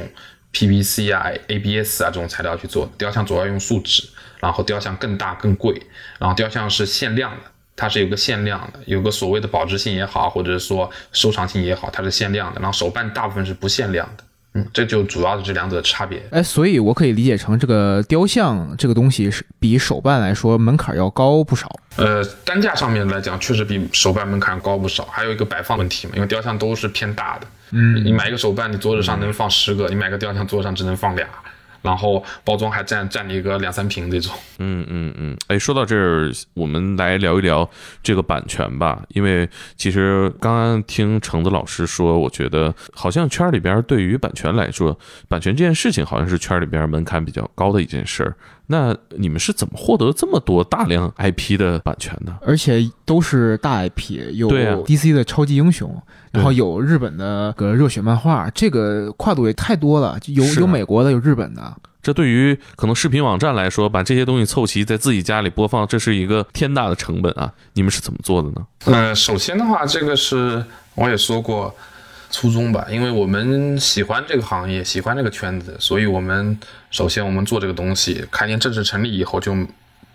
[0.53, 4.07] PVC 啊、ABS 啊这种材料去做，雕像主要用树脂，
[4.39, 5.81] 然后雕像更大更贵，
[6.19, 7.37] 然后雕像是限量的，
[7.75, 12.59] 它是有个限量的，有个所谓的保值性也好，或者是说收藏性也好，它是限量的。
[12.61, 14.23] 然后手办大部分是不限量的，
[14.53, 16.21] 嗯，这就主要的这两者的差别。
[16.31, 21.69] 哎，所以我可以理解成这个雕像这个东西是比手办来说门槛要高不少。
[21.97, 25.05] 呃，单价上面来讲，确实比手办门槛高不少。
[25.05, 27.47] 还有一个摆放问题嘛，因为雕像都是偏大的。
[27.71, 31.27] 嗯，你买一个手办，你桌子上能放十个；你买个雕像，桌子上只能放俩。
[31.87, 34.35] 然后包装还占占了一个两三瓶这种。
[34.59, 37.67] 嗯嗯嗯，哎，说到这儿，我们来聊一聊
[38.03, 39.01] 这个版权吧。
[39.09, 48.35] 因为其实刚刚听橙子老师说，我觉得好像圈里边对于版权来说，版权这件事情好像是圈里边门槛比较高的一件事儿。
[48.69, 52.37] 那你们是怎么获得这么多大量 IP 的版权的？
[52.45, 54.49] 而且都是大 IP，有
[54.85, 55.89] DC 的超级英雄，
[56.31, 60.19] 然后有日本的个热血漫画，这个跨度也太多了。
[60.25, 61.73] 有有美国的，有日本的。
[62.03, 67.53] 这对于可能视频网站来说，把这些东西凑齐，在自己家里播放，这是一个天大的成本啊！
[67.73, 68.67] 你们是怎么做的呢？
[68.85, 70.63] 呃，首先的话，这个是
[70.95, 71.73] 我也说过。
[72.29, 76.59] 初衷吧，因为我们喜欢这个行业，喜欢这个圈子，所以我们
[76.91, 79.55] 首先我们做这个东西，开店正式成立以后就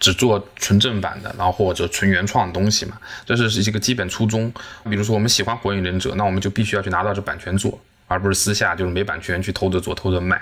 [0.00, 4.52] 只做纯正版的，然后或者纯原创的东西嘛，这是一个基本初衷。
[4.84, 10.40] 比如说我们喜欢火影忍者，那我们就必须要去拿到这版权做，而不是私下就是没版权去偷着做、偷着卖。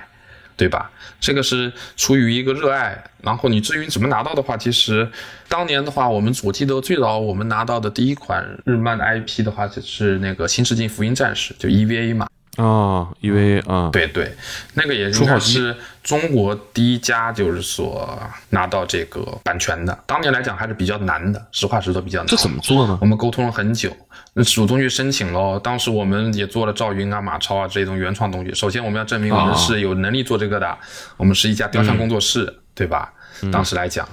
[0.57, 0.91] 对吧？
[1.19, 5.11] 这个是出于一个热爱，然后你至于怎么拿到的话，其实
[5.49, 12.27] 当年的话，我们我记得最早我们拿到的第一款日漫的 IP 的话，就是那个《新世纪福音战士》，就 EVA 嘛。
[12.63, 14.35] 啊因为啊，对对，
[14.75, 18.19] 那个也应该是中国第一家，就是说
[18.51, 19.97] 拿到这个版权的。
[20.07, 22.27] 当年来讲还是比较难的，实话实说比较难。
[22.27, 22.99] 这怎么做呢？
[23.01, 23.95] 我们沟通了很久。
[24.33, 25.59] 那主动去申请喽。
[25.59, 28.55] 当时我们也做了赵云啊、马超啊这种原创东西。
[28.55, 30.79] 首先我们要证明我们是有能力做这个的，
[31.17, 33.13] 我们是一家雕像工作室，对吧？
[33.51, 34.07] 当时来讲，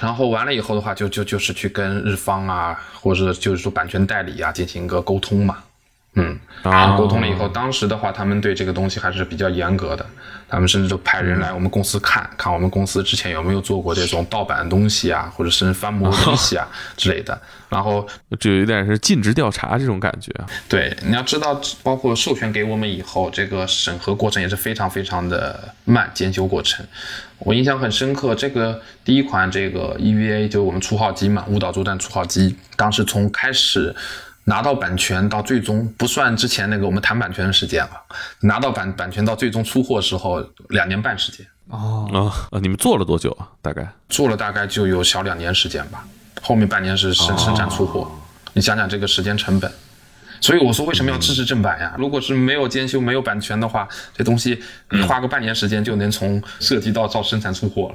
[0.00, 5.58] 然后完了以后的话，就就就是去跟日方啊，或者就是说版权代理啊进行一个沟通嘛。
[6.16, 10.06] 嗯，然后沟通了以后，当时的话，他们对这个东西还是比较严格的，
[10.48, 17.36] 他们甚至都派人来我们公司看看我们公司之前有没有做过这种盗版的东西啊，或者是翻模的东西啊 之类的。
[17.68, 18.06] 然后
[18.38, 20.32] 就有点是尽职调查这种感觉。
[20.68, 26.86] 对，你要知道，包括授权给我们以后，这个审核过程也是非常非常的慢，检修过程。
[27.40, 33.92] 我印象很深刻，这个第一款这个 EVA 就是我们初号机嘛，舞蹈作战初号机，当时从开始。
[34.44, 37.90] 拿到版权到最终不算之前那个我们谈版权的时间了，
[38.40, 43.48] 拿到版版权到最终出货时候两年半时间哦啊你们做了多久啊？
[43.62, 46.04] 大概做了大概就有小两年时间吧，
[46.42, 48.10] 后面半年是生生产出货，
[48.52, 49.72] 你想想这个时间成本。
[50.44, 51.94] 所以我说为什么要支持正版呀？
[51.96, 57.88] 如果是没有监修、没有版权的话，这东西你花个半年时间就能从设计到造生产出货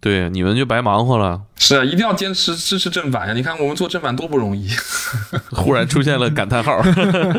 [0.00, 1.40] 对，你们就白忙活了。
[1.56, 3.32] 是啊，一定要坚持支持正版呀！
[3.32, 4.68] 你看我们做正版多不容易。
[5.54, 6.82] 忽然出现了感叹号。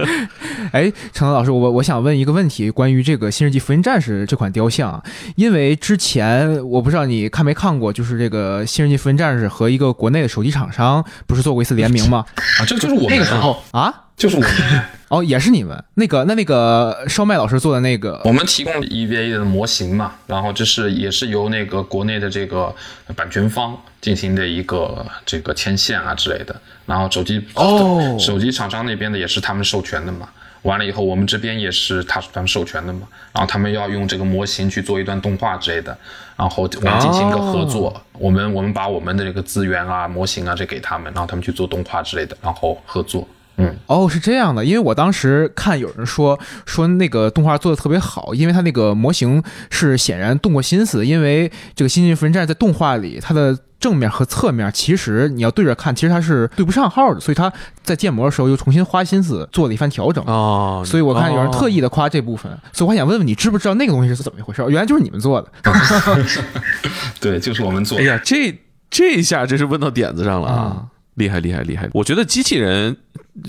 [0.71, 5.03] 哎，陈老师，我我想问一个问题，关于这个《新世纪福音战士》这款雕像，
[5.35, 12.25] 因为之前我不知道你看没看过，就是这个《新世纪福音战士》和一个国内的手机厂商不是做过一次联名吗？
[12.61, 13.93] 啊，这就是我那个时候啊。
[14.17, 14.41] 就是我。
[14.41, 14.49] 们
[15.08, 15.82] 哦，也是你们。
[15.93, 22.73] 那个那那个烧麦老师做的那个，我们提供 EVA 的模型嘛，然后这是也是由那个国内的这个
[23.15, 30.28] 版权方进行的一个这个牵线啊之类的，然后手机哦，手机厂商那边的也是他们授权的嘛，
[30.63, 35.95] 完了以后我们这边也是他他们授权的嘛，然后他们要用这个模型去做一段动画之类的，
[36.36, 43.25] 然后我们进行一个合作，我们我们把我们的这个资源啊模型啊这给他们，然后他们去做动画之类的，然后合作。
[43.57, 57.51] 嗯，哦，是这样的，因为我当时看有人说说那个动画做的特别好，因为它那个模型是显然动过心思，因为这个《新晋福音战》在动画里，它的正面和侧面其实你要对着看，其实它是对不上号的，所以他
[57.83, 64.61] 在建模的时候又重新花心思做了一番调整哦，所以我看有人特意的夸这部分，所以我还想问问你，知不知道那个东西是怎么一回事？
[64.69, 65.49] 原来就是你们做的，
[67.21, 68.03] 对，就是我们做的。
[68.03, 70.85] 哎呀，这这一下真是问到点子上了啊！
[71.15, 71.89] 厉害厉害厉害！
[71.93, 72.95] 我觉得机器人，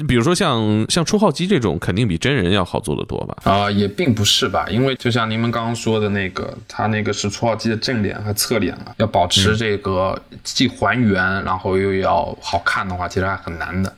[0.08, 3.36] 比如说像像初号机这种，肯定比真人要好做得多吧？
[3.44, 13.92] 啊，也并不是吧，因为就像您们刚刚说的那个，它那个是初号机的正脸和侧脸啊，要保持这个既还原，然后又要好看的话，其实还很难的。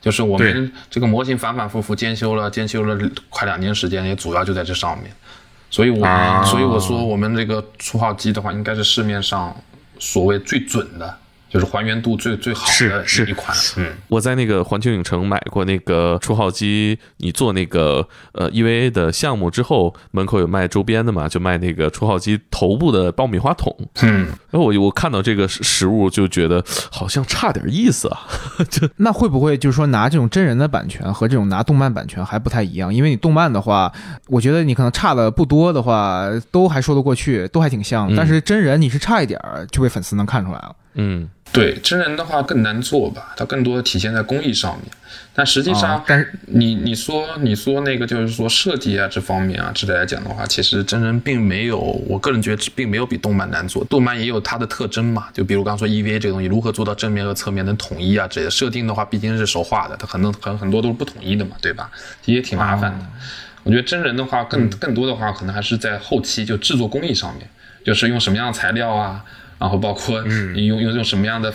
[0.00, 5.12] 就是我们这个模型反反复复监修了，监修了快两年时间，也主要就在这上面。
[5.70, 9.54] 所以，我所以我说我们这个初号机的话，应该是市面上
[9.98, 11.18] 所谓最准的。
[11.50, 13.54] 就是还原度最最好的一款。
[13.76, 23.76] 嗯，我在那个环球影城买过那个初号机，你做那个呃 EVA 的项目之后，门口有卖周边的嘛，就卖那个初号机头部的爆米花桶。
[24.02, 28.20] 嗯，然后我我看到这个实物就觉得好像差点意思啊。
[28.70, 32.94] 就那会不会就是说拿这种真人的版权和这种拿动漫版权还不太一样？
[32.94, 33.92] 因为你动漫的话，
[34.28, 38.14] 我觉得你可能差的不多的话，都还说得过去，都还挺像。
[38.14, 40.76] 但是真人你是差一点儿，就被粉丝能看出来了。
[40.94, 41.28] 嗯。
[41.52, 44.86] 对真人的话更难做吧，它更多的体现在工艺上面。
[45.34, 53.82] 但实际上，但是你你说你说那个就是说设计啊这方面啊之类来讲的话，其实真人并没有，我个人觉得并没有比动漫难做。
[53.86, 61.90] 动漫也有它的特征嘛，就比如刚说 EVA 这个东西如何做到正面和侧面能统一啊之类的设定的话，毕竟是手画的，它很多很很多都是不统一的嘛，对吧？
[62.26, 63.04] 也挺麻烦的。
[63.64, 67.48] 我觉得真人的话更更多的话，可能还是在后期就制作工艺上面，
[67.84, 69.24] 就是用什么样的材料啊。
[69.60, 70.20] 然后包括
[70.54, 71.52] 你用用用什么样的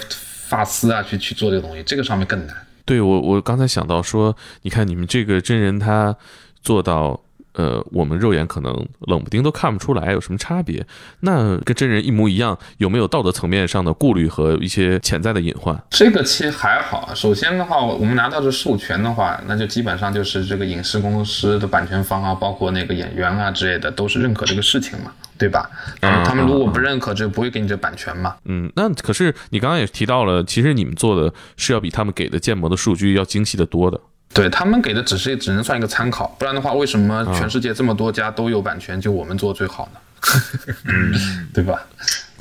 [0.48, 2.56] 发丝啊去去做这个东西，这个上面更难。
[2.86, 6.16] 对我我刚才想到说，你看你们这个真人他
[6.62, 7.20] 做到。
[7.58, 10.86] 呃，我们肉眼可能冷不丁都看不出来有什么差别，
[11.22, 15.82] 那跟真人一模一样，有没有道德层面上的顾虑和一些潜在的隐患？
[15.90, 17.16] 这个其实还好。
[17.16, 25.70] 首先的话，我们拿到这授权的话，那就基本上就是这个影视公司的版权方啊，包括那个演员啊之类的，都是认可这个事情嘛，对吧？
[26.02, 28.36] 嗯，他们如果不认可，就不会给你这版权嘛。
[28.46, 34.00] 嗯，那可是你刚刚也提到了，其实你们做的是要比他们给的建模的数据要精细的多的。
[34.34, 40.00] 对他们给的只是只能算一个参考，不然的话，为什么全世界这么多家都有版权，就我们做最好呢？
[40.88, 41.14] 嗯，
[41.54, 41.80] 对吧？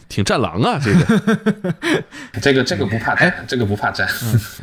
[0.09, 2.05] 挺战狼啊，这个，
[2.41, 4.09] 这个这个不怕战，这个不怕战，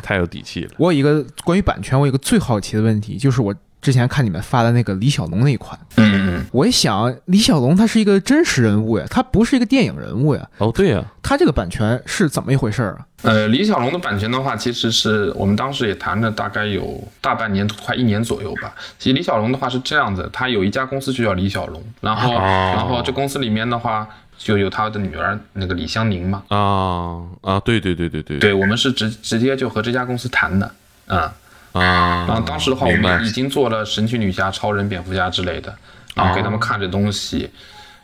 [0.01, 0.71] 太有底气了。
[0.77, 3.53] 我有一个关于版权，我有一个最好奇的问题，就是我。
[3.81, 10.47] 之前看你们发的那个李小龙那一款，嗯嗯，我一想，李小龙他是一个真实人物呀，他不是一个电影人物呀。
[10.59, 13.05] 哦，对呀，他这个版权是怎么一回事儿啊？
[13.23, 18.71] 呃，李小龙的版权的话，其实是我们当时也谈了大概有大半年，快一年左右吧。
[18.99, 24.07] 其实李小龙的话是这样子，他有一家公司就叫李小龙，然后然后这公司里面的话
[24.37, 26.43] 就有他的女儿那个李香凝嘛。
[26.49, 30.71] 啊啊，对对对对对，对我们是直直接就和这家公司谈的，
[31.07, 31.33] 啊。
[31.73, 35.73] 啊，然后当时的话，我们已经做了神奇女侠、超人、蝙蝠侠之类的，
[36.15, 37.49] 然后给他们看这东西，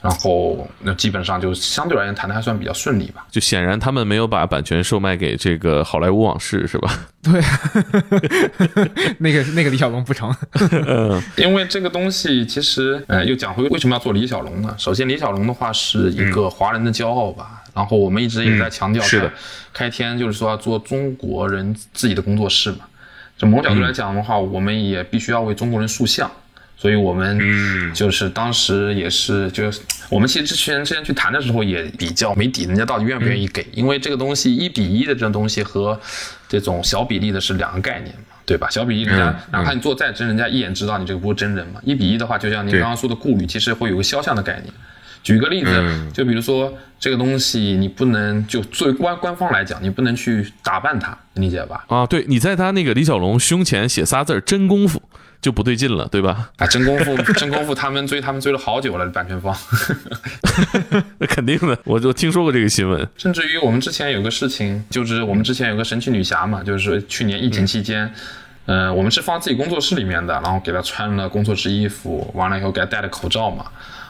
[0.01, 3.25] 然后那基本上就相对而言谈的还算比较顺利吧。
[3.29, 7.07] 就显然他们没有把版权售卖给这个好莱坞往事，是吧？
[7.21, 7.41] 对，
[9.19, 10.33] 那个那个李小龙不成，
[11.35, 14.73] 因为这个东西其实，呃，又讲回为什么要做李小龙呢？
[14.77, 19.33] 首先，李小龙的话是一个华人的骄傲吧，然后我们一直也在强调，是的，
[19.73, 22.79] 开天就是说要做中国人自己的工作室嘛。
[23.37, 26.29] 从某角度来讲的话，我们也必须要为中国人塑像，
[26.75, 27.39] 所以我们
[27.93, 29.79] 就是当时也是，就是
[30.09, 33.65] 我们其实之前之前去谈的时候也比较没底，人家到底愿不愿意给？
[33.73, 35.99] 因为这个东西一比一的这种东西和
[36.49, 38.69] 这种小比例的是两个概念嘛，对吧？
[38.69, 41.79] 小比例人家哪怕你做再真，人家一眼知道你这个不是真人嘛。
[41.83, 44.73] 一比一的话，就像您刚刚说的顾虑，其实会有个肖像的概念。
[45.23, 51.85] 举个例子，就比如说这个东西，你不能就作为官官方来讲，你不能去打扮它，理解吧？
[51.87, 55.01] 啊，对，你在他那个李小龙胸前写仨字“真功夫”
[55.39, 56.49] 就不对劲了，对吧？
[56.57, 59.55] 啊，真功夫， 真功夫，他们追他们追了好久了，版权方。
[61.19, 63.07] 那肯定的，我就听说过这个新闻。
[63.17, 68.11] 甚至于我们之前有个事情，就是我们之前有个神奇女侠嘛，就是去年疫情期间，
[68.65, 73.65] 嗯，我们是放自己工作室里面的，然后给她穿了工作室衣服，完了以后给她戴了口罩嘛。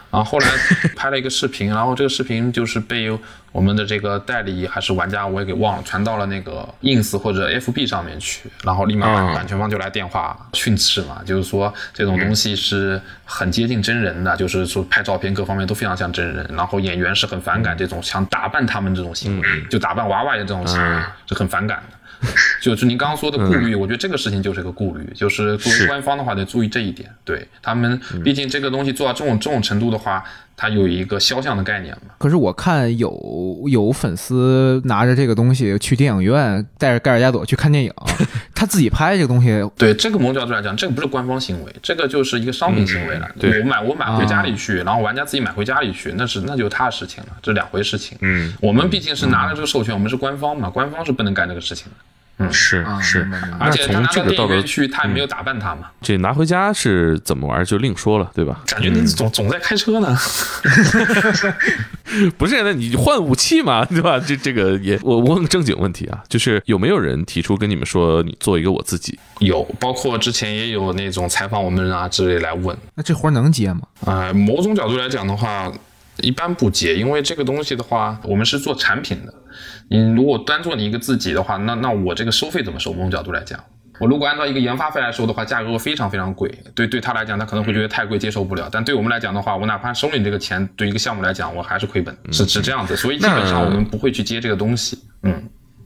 [0.10, 0.48] 然后后来
[0.96, 3.12] 拍了一个视频，然后这个视频就是被
[3.52, 21.97] 我们的这个代理还是玩家，我也给忘了，传到了那个 ins 或者 fb 上面去，然后立马版权方就来电话训斥嘛，就是说这种东西是很接近真人的，就是说拍照片各方面都非常像真人，然后演员是很反感这种想打扮他们这种行为，就打扮娃娃的这种行为是很反感的。
[22.62, 27.10] 就是您刚刚说的顾虑，我觉得这个事情就是一个顾虑，就是作为官方的话得注意这一点。
[27.24, 27.48] 对。
[27.62, 30.24] 他们，毕竟这个东西做到这种这种程度的话，
[30.58, 32.14] 它有一个肖像的概念嘛。
[32.18, 37.94] 可是我看有有粉丝拿着这个东西去电影院，带着盖尔加朵去看电影，
[38.56, 39.64] 他自己拍这个东西。
[39.78, 43.30] 对这个某角度来讲，这个不是官方行为，这个就是一个商品行为了。
[43.40, 48.18] 对我买我买回家里去，然后玩家自己买回家里去，那是那就是他的事情了，这两回事情。
[48.22, 51.98] 嗯，我们毕竟是拿了这个授权，我们是官方嘛，官方是不能干这个事情的。
[52.40, 53.28] 嗯，是是，
[53.60, 55.90] 而且从这个道德去，他也没有打扮他嘛。
[56.02, 58.62] 这拿回家是怎么玩就另说了，对吧？
[58.68, 60.16] 感觉你总总在开车呢。
[62.38, 64.20] 不是，那你换武器嘛，对吧？
[64.20, 69.18] 这这个也，我我问个正经问题啊，就是有没有人提出跟你们说，你做一个我自己？
[69.40, 72.78] 有，包括之前也有那种采访我们啊之类来问。
[72.94, 73.82] 那这活能接吗？
[74.06, 75.72] 啊，某种角度来讲的话。
[76.22, 79.32] 一般不接，因为这个东西的话，我们是做产品的。
[79.90, 82.92] 你如果单做你一个自己的话，那那我这个收费怎么收？
[82.92, 83.60] 某种角度来讲，
[84.00, 86.50] 我如果按照一个研发费来收的话，价格会非常非常贵。
[86.74, 88.68] 对对他来讲，他可能会觉得太贵，接受不了。
[88.72, 92.96] 但对我们来讲的话，我哪怕收了你这个钱，对一个项目来讲，我还是亏本，是是这样子。
[92.96, 94.98] 所以基本上我们不会去接这个东西。
[95.24, 95.44] 嗯，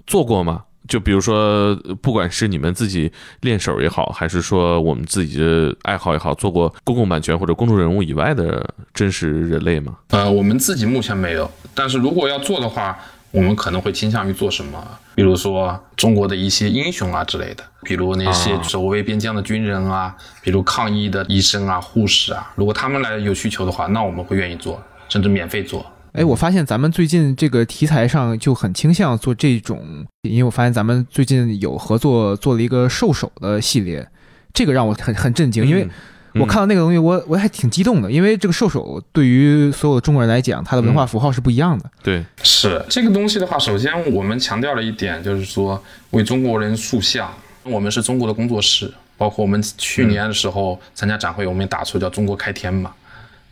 [0.08, 0.64] 做过吗？
[0.88, 3.10] 就比如说，不管是你们自己
[3.42, 9.96] 练手也好，还是说我们自己的爱好也好，做过公共版权或者公众人物以外的真实人类吗？
[10.10, 13.00] 呃，我们自己目前没有，但是如果要做的话，
[13.32, 14.86] 我们可能会倾向于做什么？
[15.16, 25.86] 比如说中国的一些英雄啊之类的，比如那些守卫边疆的军人啊，比如抗疫的医生啊、护士啊，如果他们来有需求的话，那我们会愿意做，甚至免费做。
[26.14, 34.06] 哎，我发现咱们最近这个题材上就很倾向做这种，因为我发现咱们最近有合作做了一个兽首的系列，
[34.54, 35.88] 这个让我很很震惊，因为
[36.34, 41.86] 我看到那个东西，我我还挺激动的，因为这个兽首对于所有的中国人来讲，它的文化符号是不一样的。
[42.02, 47.30] 对，是这个东西的话，首先我们强调了一点，就是说为中国人塑像，
[47.64, 52.92] 我们是中国的工作室，包括我们去年的时候参加展会，我们也打出叫“中国开天”嘛。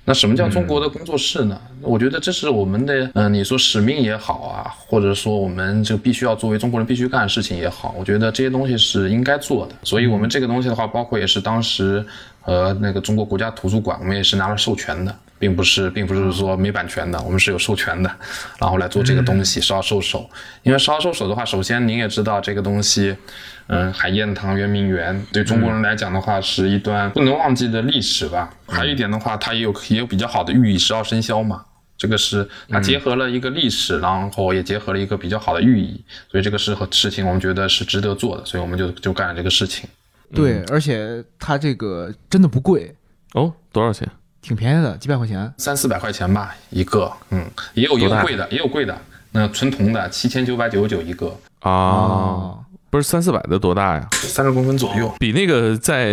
[0.09, 1.61] 那什么叫中国的工作室呢？
[1.81, 9.75] 我觉得这是我们的，嗯，你说使命也好啊，或者说我们就必须要作为中国人必须干的事情也好，我觉得这些东西是应该做的。
[9.83, 12.03] 所以，我们这个东西的话，包括也是当时
[12.41, 15.15] 和那个中国国家图书馆，我们也是拿了授权的。
[15.39, 18.11] 并不是，并不是说没版权的，我们是有授权的，
[18.59, 19.61] 然后来做这个东西。
[19.61, 20.29] 十二兽首，
[20.63, 23.15] 因为十二兽首的话，首先您也知道这个东西，
[23.67, 28.53] 嗯，海晏堂、圆明园，对中国人来讲的话，是一段不能忘记的历史吧。
[28.67, 31.63] 还有一点的话，它也有也有比较好的寓意，十二生肖嘛，
[31.97, 39.89] 这个是它结合了一个历史，然后也结合了一个比较好的寓意，所以这个事和事情我们觉得是值得做的，所以我们就就干了这个事情。
[40.33, 42.93] 对，而且它这个真的不贵
[43.33, 44.07] 哦，多少钱？
[44.41, 48.97] 挺便宜的，几百块钱，三四百块钱吧一个，嗯，也有一个贵的，也有贵的，
[49.31, 52.57] 那纯铜的七千九百九十九一个啊，
[52.89, 54.07] 不是三四百的多大呀？
[54.13, 56.09] 三十公分左右，比那个在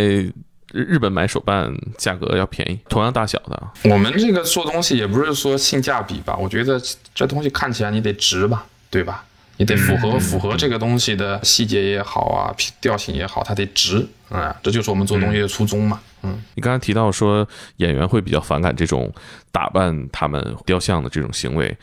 [0.73, 3.63] 日本买手办价格要便宜，同样大小的。
[3.85, 6.79] 我们这个做东西也不是说性价比吧，我觉得
[7.15, 9.23] 这东西看起来你得值吧，对吧？
[9.57, 15.99] 你得符合符合这个东西的细节也好啊，调性也好，它得值啊，这就是我们做东西的初衷嘛。
[16.23, 17.47] 嗯，你刚才提到说
[17.77, 19.11] 演员会比较反感这种
[19.51, 21.75] 打扮他们雕像的这种行为，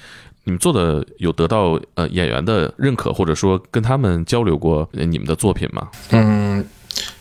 [0.45, 5.89] 你们做的有得到呃演员的认可，或者说跟他们交流过你们的作品吗？
[6.11, 6.64] 嗯，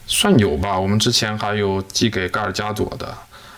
[0.05, 0.79] 算有吧。
[0.79, 3.15] 我们之前还有寄给盖尔加朵的。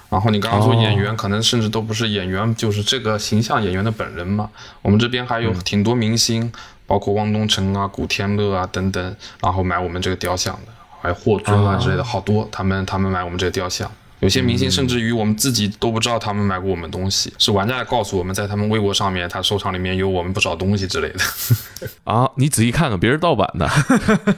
[0.08, 4.50] 然后你刚刚说演员可能甚至都不是演员，就是这个形象演员的本人嘛。
[4.82, 6.50] 我们这边还有挺多明星，
[6.88, 10.72] 包括汪东城啊、古天乐啊等等，然后买我们这个雕像的。
[11.02, 21.20] 还有霍尊啊之类的，好多他们他们买我们这个雕像，有些明星甚至于我们自己都不知道他们买过我们东西，是玩家来告诉我们在他们微博上面，他收藏里面有我们不少东西之类的。
[22.12, 23.70] 啊，你仔细看看，别人盗版的。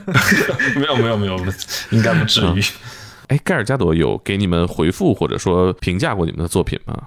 [0.76, 1.38] 没有没有没有，
[1.92, 2.62] 应该不至于。
[3.28, 6.98] 哎，盖尔加朵有给你们回复或者说评价过你们的作品吗？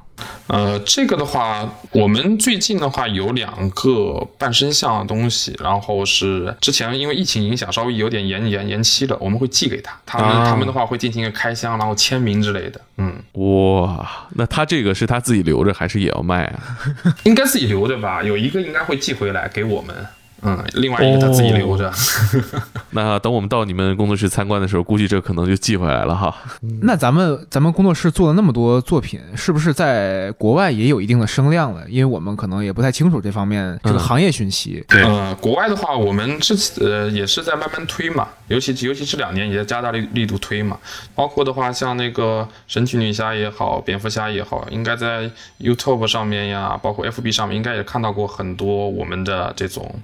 [0.48, 12.78] 呃，这个的话，我们最近的话有两个半身像的东西，然后是之前因为疫情影响稍微有点延延延期了，我们会寄给他，他们他们的话会进行一个开箱，然后签名之类的。
[12.98, 16.78] 嗯，哇，那他这个是他自己留着还是也要卖啊？
[17.24, 19.96] 应该自己留着吧，有一个应该会寄回来给我们。
[20.42, 21.92] 嗯，另外一个他自己留着。
[22.92, 26.34] 那等我们到你们工作室参观的时候，估计这可能就寄回来了哈。
[26.82, 31.84] 那咱们咱们工作室做了那么多作品，是不是在国外也有一定的声量了？
[31.88, 34.84] 因为我们可能也不太清楚这方面这个行业讯息。
[34.88, 40.78] 对，呃，国外的话，我们这次呃也是在慢慢推嘛，尤其尤其这两年也在加大力力度推嘛。
[41.14, 49.94] 包括的话，像那个神奇女侠也好，蝙蝠侠也好，应该在 YouTube 上面呀，包括 FB 上面，应该也看到过很多我们的这种。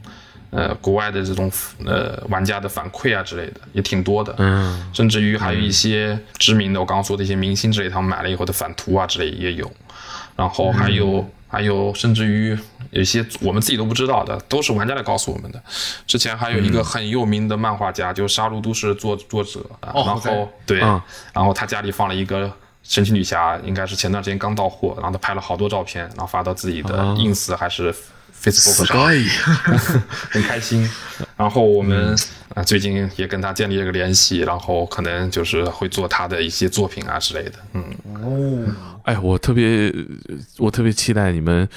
[0.51, 1.51] 呃，国外的这种
[1.85, 9.71] 呃玩家的反馈啊之类的也挺多的，嗯，甚至于还有一些知名的，我刚刚说的一些明星之类，他们买了以后的反图啊之类也有，
[10.37, 12.57] 然后还有还有甚至于
[12.91, 15.61] 有一些我们自己都不知道的，都是玩家来告诉我们的。
[16.07, 22.51] 之前还有一个很有名的漫画家，就是《杀戮都市》作作者，然后对，然后他家里放了一个
[22.83, 27.95] 神奇女侠，应该是前段时间刚到货，然后他拍了好多照片，然后发到自己的 ins 还是。
[28.43, 28.97] Facebook 上
[30.31, 30.89] 很开心，
[31.37, 32.15] 然后我们
[32.55, 37.53] 啊最近也跟他建立了个联系，然后可能就是会做他的一些作品啊之类的。
[37.73, 37.85] 嗯
[38.23, 38.75] 哦，
[39.05, 39.93] 哎，我特别
[40.59, 41.69] 我特别期待你们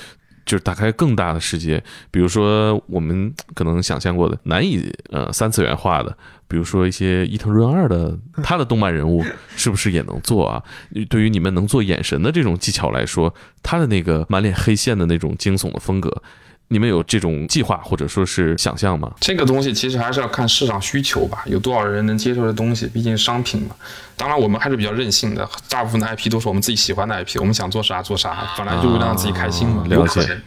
[0.46, 1.84] 就是打开更大的世界。
[2.12, 6.16] 比如说我们可能想象过的难以呃三次元化的，
[6.48, 10.64] 比如说一些伊藤润二的 他的动漫人物，是不是也能做啊？
[11.10, 13.34] 对于你们能做眼神的这种技巧来说，
[13.64, 16.22] 他的那个满脸黑线的那种惊悚的风格。
[16.72, 19.12] 你们有这种计划或者说是想象吗？
[19.20, 23.76] 这个东西其实还是要看市场需求吧，有多少人能接受的东西，毕竟商品嘛。
[24.16, 29.84] 当然，我们还是比较任性的，大部分的 IP 都是我们自己喜欢的 IP，我们想做啥做啥，本来就为了让自己开心嘛。
[29.88, 30.40] 了解。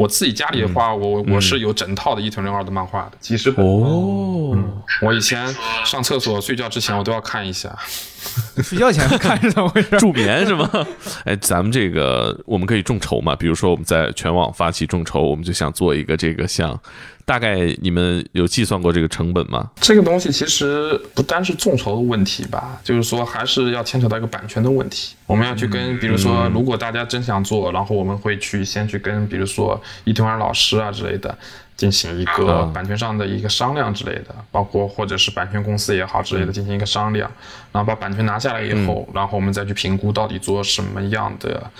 [0.00, 3.64] 我自己家里的话，我我是有整套的伊藤润二的漫画的，几十本。
[3.66, 4.56] 哦。
[5.02, 7.76] 我以前上厕所睡觉之前，我都要看一下。
[8.62, 9.98] 睡觉前看是怎么回事？
[9.98, 10.70] 助眠是吗？
[11.24, 13.36] 哎，咱们这个我们可以众筹嘛？
[13.36, 16.78] 比如说我们在全网发起众筹，我们就想做一个这个像。
[17.26, 19.70] 大概你们有计算过这个成本吗？
[19.80, 25.14] 这个东西其实不单是众筹的问题吧，就是说还是要牵扯到一个版权的问题。
[25.30, 31.36] 我们要去跟，比如说，如果大家真想做，然后我们会去先去跟，比如说伊藤润老师啊之类的。
[31.76, 37.30] 进行一个版权上的一个商量之类的，包括或者是版权公司也好之类的进行一个商量，
[37.72, 41.70] 然后把版权拿下来以后，然后我们再去评估到底做什么样的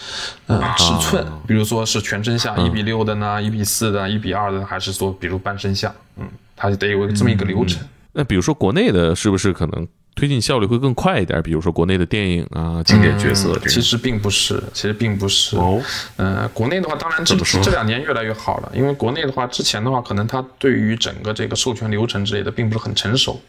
[0.47, 6.27] 呃尺寸，比如说是全真像一比六的呢，一比四的，一比二的，还是说比如半身像，嗯，
[6.57, 7.87] 它得有这么一个流程。
[8.13, 9.87] 那比如说国内的，是不是可能？
[10.21, 13.59] 推进效率会更快一点，比如说国内的电影啊，经典角色。
[13.61, 15.57] 其实并不是，其实并不是。
[15.57, 15.81] 哦，
[16.17, 23.41] 呃，国内的话，当然这这两年越来越好了，因为国内的话，之前的话，可能它对于整个这个授权流程之类的，并不是很成熟，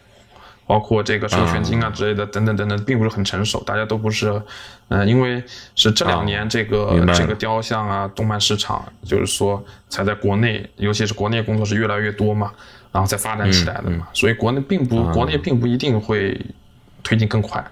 [0.66, 4.42] 包括这个授权金啊之类的等等等等，并不是很成熟，大家都不是，
[4.88, 5.44] 嗯，因为
[5.76, 12.54] 是这两年这个这个雕像啊，动漫市场，就是说才在国内，尤其是国内工作是越来越多嘛。
[12.94, 16.38] 然后再发展起来的嘛，所以国内并不，国内并不一定会
[17.04, 17.64] 推进更快。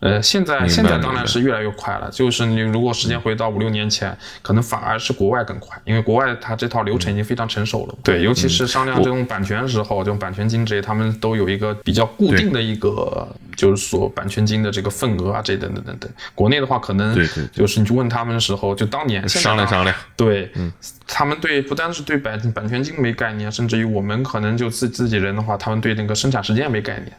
[0.00, 2.08] 呃，现在现在当然是越来越快了。
[2.12, 7.94] 就是你如果时间回到五六年前，可能反而是国外更快，因为国外它这套流程已经非常成熟了。
[8.04, 16.08] 对，尤其是商量这种版权的时候，这种版权金这些，他们都有一个比较固定的一个，就是说版权金的这个份额啊，这等等等等。
[16.32, 17.12] 国内的话，可能
[17.52, 19.96] 就是你去问他们的时候，就当年商量商量。
[20.16, 20.72] 对，嗯，
[21.08, 27.12] 他们对不单是对版版权金没概念，甚至于我们可能就自自己人的话，他们对那个生产时间没概念。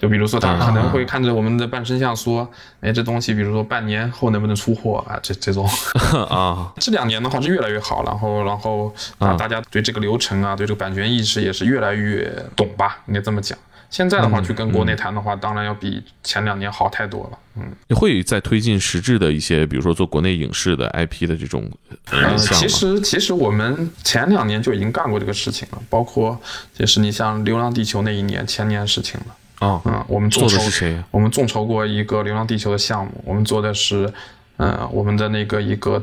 [0.00, 2.48] 就比如说，他可能会看着我们的半身像说
[2.80, 5.68] ：“哎，这东西，比如说半年后能不能出货啊？”这这种
[6.30, 13.00] 啊，这两年的话是越来越好，然后然后啊，大家对这个流程啊，对这个版权意识也是越来越懂吧？
[13.08, 13.58] 应该这么讲。
[13.90, 17.38] 现在的话去跟国内谈的话，当然要比前两年好太多了。
[17.56, 21.68] 嗯，你会在推进实质的一些，比如说做国内影视的 IP 的这种
[22.12, 26.40] 呃其实其实我们前两年就已经干过这个事情了，包括
[26.72, 29.36] 就是你像《流浪地球》那一年前年事情了。
[29.60, 31.00] 啊，嗯，我们做的是谁？
[31.12, 34.12] 我们众筹过一个《流浪地球》的项目，我们做的是，
[34.56, 36.02] 呃，我们的那个一个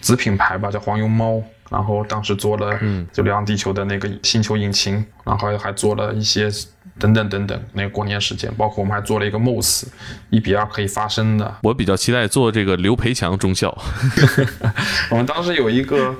[0.00, 1.42] 子品牌吧，叫黄油猫。
[1.68, 6.48] 然后当时做了，嗯，就《流浪地球》的那个星球引擎，然后还做了一些
[6.96, 9.84] 等等等等那个过年时间，包括我们还做了一个 MOS，
[10.30, 11.56] 一比二可以发声的。
[11.64, 13.76] 我比较期待做这个刘培强中校。
[15.10, 16.14] 我们当时有一个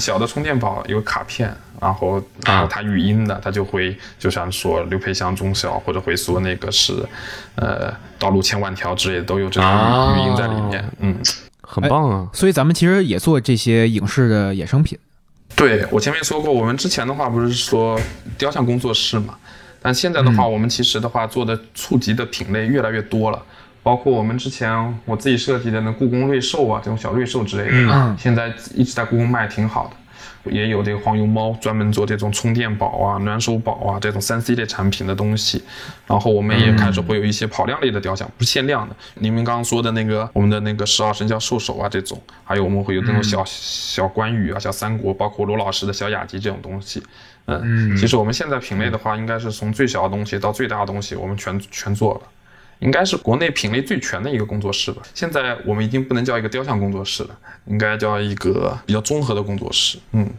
[0.00, 1.56] 小的充电宝，有卡片。
[1.80, 6.92] 然后，然后他语音的，他就会就像说刘培祥中小，或者会说那个是，
[7.54, 10.84] 呃，道路千万条之类的，都有这种语音在里面。
[10.98, 11.16] 嗯，
[11.62, 12.28] 很棒啊。
[12.32, 14.98] 所以咱们其实也做这些影视的衍生品。
[15.54, 17.98] 对我前面说过，我们之前的话不是说
[18.36, 19.34] 雕像工作室嘛，
[19.80, 23.42] 但现在的话，我们其实的话做的触及的品类越来越多了，
[23.82, 29.96] 包括我们之前我自己设计的那故宫瑞兽啊，这种小瑞兽之类的，现在一直在故宫卖挺好的。
[30.44, 35.62] 也有这个黄油猫，专门做这种充电宝啊、暖手宝啊这种三 C 类产品的东西。
[36.06, 38.96] 然后我们也开始会有一些跑量类的雕像，不是限量的。
[39.14, 47.02] 你们刚刚说的那个，我们的那个十二生肖兽首啊这种，还有我们会有那种小小关羽啊、小三国，包括罗老师的小雅集这种东西。
[47.46, 52.20] 嗯，其实我们现在品类的话，应该是从最小的东西到最大的东西，我们全全做了。
[52.80, 55.02] 应该是国内品类最全的一个工作室吧。
[55.14, 57.30] 现在我们已经不能叫一个雕像工作室了，
[57.66, 59.98] 应该叫一个比较综合的工作室。
[60.12, 60.30] 嗯，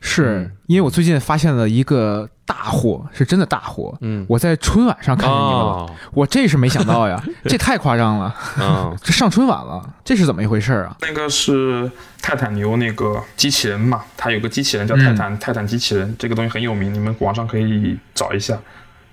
[0.00, 3.96] 是因为我最近发现了一个大货，是真的大货。
[4.00, 8.34] 嗯，我在春晚上看见你们了，我这是没想到呀， 这太夸张了。
[8.60, 10.96] 嗯，这上春晚了，这是怎么一回事啊？
[11.00, 11.90] 那个是
[12.20, 18.58] 泰坦牛那个机器人嘛，它有个机器人叫泰坦泰坦机器人，这个东西很有名，你们网上可以找一下。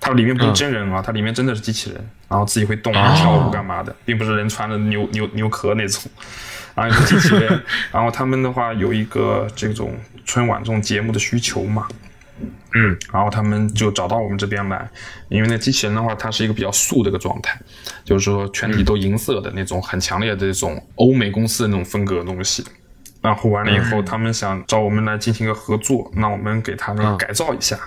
[0.04, 6.10] 它里面不是真人啊，它里面真的是机器人，然后自己会动啊、跳舞干嘛的，并不是人穿的牛牛牛壳那种，
[6.74, 7.62] 然后机器人。
[7.92, 11.86] 然后他们的话有一个这种春晚这种节目的需求嘛，
[12.74, 14.90] 嗯，然后他们就找到我们这边来，
[15.28, 17.56] 因为那机器人的话，它是一个比较素的一个状态，
[18.04, 22.64] 就是说全体都银色的那种很强烈的这种欧美公司的那种风格的东西。
[23.20, 27.78] 然后完了以后，他们想找我们来进行一个合作，那我们给他们改造一下，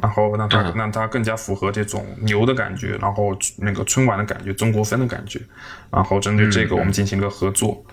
[0.00, 5.40] 然后让他让他更加符合这种牛的感觉，然后那个春晚的感觉，中国风的感觉，
[5.90, 7.84] 然后针对这个我们进行个合作，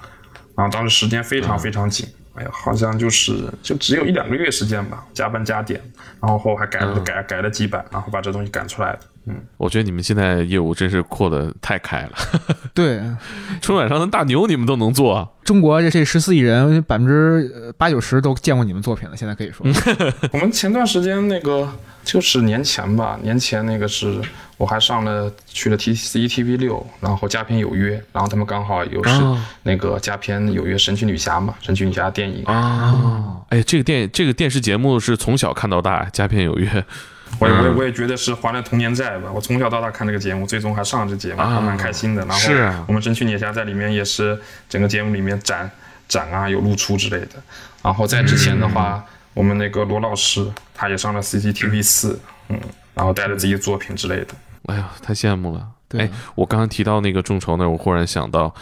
[0.55, 2.07] 然后当时时间非常非常紧。
[2.35, 5.81] 哎呀，好像就是就只有一两个月时间吧，加班加点，
[6.21, 8.99] 然后后还改了改改了几版，然后把这东西赶出来的。
[9.25, 12.11] 嗯，我觉得你们现在业务真是扩的太开了。
[12.73, 13.01] 对，
[13.61, 15.35] 春晚上的大牛你们都能做。
[15.43, 19.17] 中国这这十四亿人，百分之八九十都见过你们作品了。
[19.17, 19.65] 现在可以说，
[20.31, 21.67] 我们前段时间那个
[22.03, 24.21] 就是年前吧，年前那个是
[24.57, 29.21] 我还上了去了 T C T V 六，然后佳片有约，然后他们刚好又是
[29.63, 33.41] 那个佳片有约神奇女侠嘛，神奇女侠电影啊。
[33.49, 36.85] 哎，这个电这个电视节目是从小看到大，佳片有约。
[37.37, 39.31] 我也我也我也觉得是还了童年债吧。
[39.31, 42.25] 我从小到大看这个节目，最终还上了这节目，还蛮开心的。
[42.25, 45.69] 然后我们神奇女侠在里面也是整个节目里面展
[46.07, 47.35] 展啊，有露出之类的。
[47.83, 49.03] 然后在之前的话，
[49.33, 52.19] 我们那个罗老师他也上了 CCTV 四，
[52.49, 52.59] 嗯，
[52.93, 54.27] 然后带着自己的作品之类的。
[54.65, 55.67] 哎呀，太羡慕了。
[55.87, 58.53] 对，我刚刚提到那个众筹那，我忽然想到。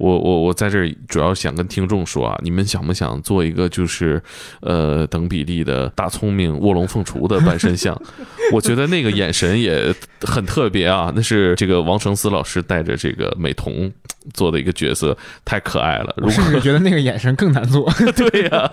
[0.00, 4.20] 我我我在这儿主要想跟听众说啊，你们想不想做一个就是，
[4.62, 7.94] 呃，等比例的大聪明卧龙凤雏的半身像？
[8.50, 13.92] 我觉得那个眼神也很特别啊，那是这个王成思老师带着这个美瞳
[14.32, 15.14] 做的一个角色，
[15.44, 16.14] 太可爱了。
[16.22, 17.86] 我甚至觉得那个眼神更难做。
[18.16, 18.70] 对呀，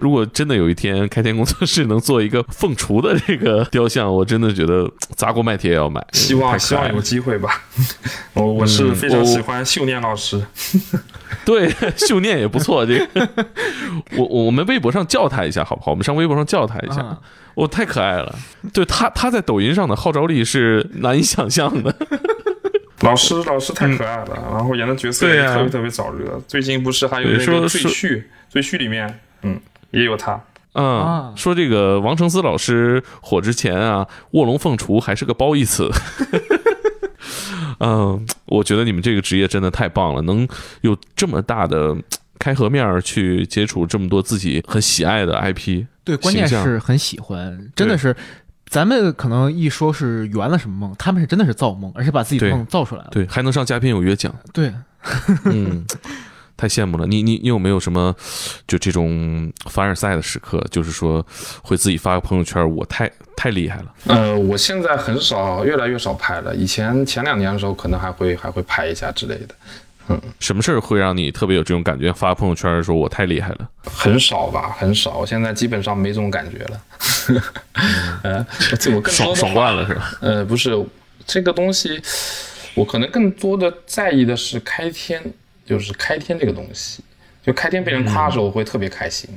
[0.00, 6.04] 如果真的有一天开天工作室能做一个凤雏的这个雕像，我真的觉得砸锅卖铁也要买。
[6.12, 7.62] 希望希望有机会吧。
[8.34, 10.08] 我我是非常喜欢秀念老。
[10.08, 10.42] 老师，
[11.44, 12.86] 对，秀念也不错。
[12.86, 13.28] 这个，
[14.16, 15.90] 我我们微博上叫他一下，好不好？
[15.90, 17.18] 我们上微博上叫他一下。
[17.54, 18.34] 我太可爱了，
[18.72, 21.94] 对他，他在抖音上的号召力是难以想象的。
[23.02, 26.40] 老师，老师太可爱了，然后演的角色也特别特别早热。
[26.48, 27.90] 最近不是还有那个《赘婿》，
[28.48, 30.40] 《赘婿》里面，嗯，也有他。
[30.74, 35.90] 嗯，说这个王成思老师火之前啊，卧龙凤雏还是个褒义词。
[37.80, 40.46] 嗯，我觉得你们这个职业真的太棒了，能
[40.80, 41.96] 有这么大的
[42.38, 45.86] 开合面去接触这么多自己很喜爱的 IP。
[46.04, 48.14] 对，关键是很喜欢，真的是，
[48.68, 53.08] 咱们可能一说是圆了什么梦，他们是真的是造梦，而且把自己的梦造出来了。
[53.10, 54.34] 对，还能上嘉宾有约奖。
[54.52, 54.72] 对，
[55.44, 55.84] 嗯。
[56.60, 58.12] 太羡慕了，你你你有没有什么
[58.66, 60.60] 就这种凡尔赛的时刻？
[60.72, 61.24] 就是说
[61.62, 63.94] 会自己发个朋友圈，我太太厉害了。
[64.06, 66.52] 呃，我现在很少，越来越少拍了。
[66.56, 69.54] 以前前两年的时候，可能还会还会拍一下之类的。
[70.08, 72.12] 嗯，什么事儿会让你特别有这种感觉？
[72.12, 73.68] 发朋友圈说我太厉害了？
[73.84, 75.18] 很少吧，很少。
[75.18, 76.82] 我现在基本上没这种感觉了。
[78.24, 78.46] 呃，
[78.94, 80.12] 我更爽爽惯了是吧？
[80.20, 80.70] 呃，不是，
[81.26, 82.00] 这个东西
[82.74, 85.22] 我可能更多的在意的是开天。
[85.68, 87.04] 就是开天这个东西，
[87.44, 89.28] 就开天被人夸的时候我会特别开心，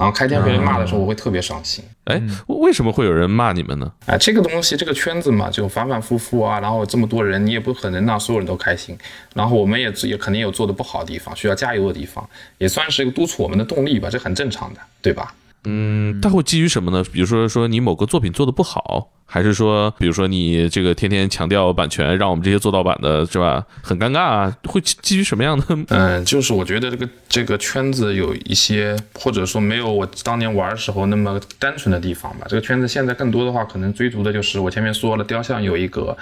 [0.00, 1.84] 然后开天被人骂的时候我会特别伤心。
[2.04, 3.92] 哎，为什么会有人骂你们呢？
[4.06, 8.96] 哎，这个东西这个圈子嘛，就反反复复啊，然后这么多人，你也不可能让所有人都开心。
[9.34, 12.26] 然后我们也也肯定有做的不好的地方，需要加油的地方，
[12.56, 15.34] 也算是一个督促我们的动力吧，这很正常的，对吧？
[15.64, 17.04] 嗯，他会基于什么呢？
[17.12, 19.10] 比如说说你某个作品做的不好。
[19.32, 24.52] 还是说，比如说你这个天天强调版权，让我们这些做盗版的是吧，很尴尬啊？
[24.64, 25.66] 会基于什么样的？
[25.90, 32.46] 嗯， 就是我觉得这个这个圈子有一些，或者说没有我当年玩的时候那么单纯的地方吧。
[32.48, 36.18] 这个圈子现在更多的话，可能追逐的就是我前面说了，雕像有一个。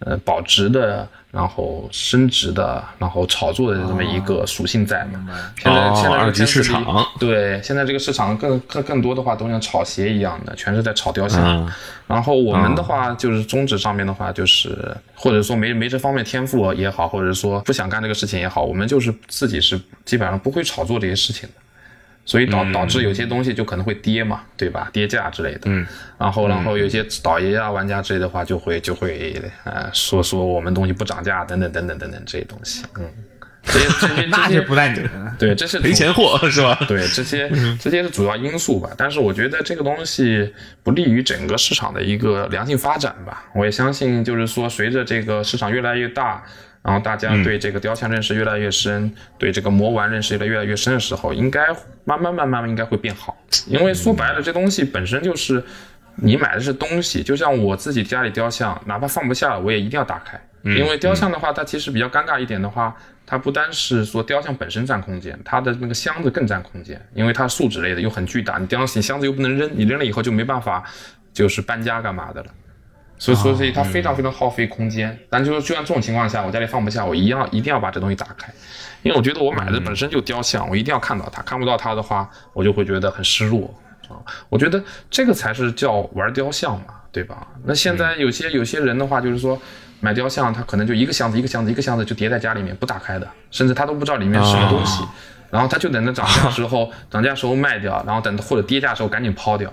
[0.00, 5.26] 呃，保值的，然后升值的，然后炒作的这么一个属性在嘛？
[5.62, 11.70] 现在现在二级市场，对，现在这个市场更更更多的话都像炒鞋一样的，全是在炒雕像。
[12.06, 21.54] 然后我们的话就是宗旨上面的话，就是或者说没没这方面天赋也好，或者说不想干这个事情也好，我们就是自己是基本上不会炒作这些事情的。
[22.30, 24.88] 所以导导致有些东西就可能会跌嘛，对吧？
[24.92, 25.62] 跌价之类的。
[25.64, 25.84] 嗯。
[26.16, 32.84] 然后，然后有些导爷啊、玩家之类的话，就会就会呃说说我们东西不涨价等等等等等等这些东西。
[33.00, 33.10] 嗯。
[33.64, 35.00] 这些这些 那就不带你
[35.40, 36.78] 对，这是赔钱货 是吧？
[36.86, 37.50] 对，这些
[37.80, 38.90] 这些是主要因素吧。
[38.96, 40.54] 但是我觉得这个东西
[40.84, 43.44] 不利于整个市场的一个良性发展吧。
[43.56, 46.44] 我也相信，就是说随着这个市场越来越大。
[46.82, 51.66] 然后大家对这个雕像认识越来越深，对这个魔丸认识的越来越深的时候，应该
[52.04, 53.36] 慢慢慢慢应该会变好。
[53.66, 55.62] 因为说白了，这东西本身就是
[56.16, 60.40] 你买的是东西，就像我自己家里雕像，哪怕放不下了，我也一定要打开。
[60.62, 70.84] 因为雕像的话，它其实比较尴尬一点的话，它不单是说雕像本身占空间，它的那个箱子更占空间，因为它树脂类的又很巨大，你雕像箱子又不能扔，你扔了以后就没办法
[71.32, 72.50] 就是搬家干嘛的了。
[73.20, 75.16] 所以说所以它非常非常耗费空间。
[75.28, 78.52] 但就是就像这种情况下，我家里放不下，我一样一定要把这东西打开，
[79.02, 83.72] 因为我觉得我买的本身就雕像，我一定要看到它，看不到它的话，我就会觉得很失落
[84.08, 84.16] 啊。
[84.48, 87.46] 我觉得这个才是叫玩雕像嘛，对吧？
[87.64, 89.60] 那现在有些有些人的话，就是说
[90.00, 95.04] 买雕像，他可能就一个箱子一个箱子一个箱子就叠在家里面不打开的，甚至他都不知道里面是什么东西。
[95.50, 99.68] 然后他就等着涨价时候，涨价时候卖掉，然后等或者跌价时候赶紧抛掉，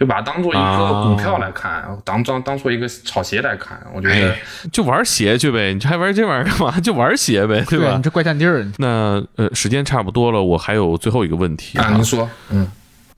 [0.00, 3.78] 就把它当做一个股票来看，当当当做一个炒鞋来看。
[3.94, 4.34] 我觉得
[4.72, 6.70] 就玩鞋去呗，你还玩这玩意儿干嘛？
[6.80, 7.98] 就玩鞋呗，对吧？
[7.98, 8.66] 你这怪占地儿。
[8.78, 12.66] 那呃，时间差不多了，我还有最后一个问题啊，您说，嗯，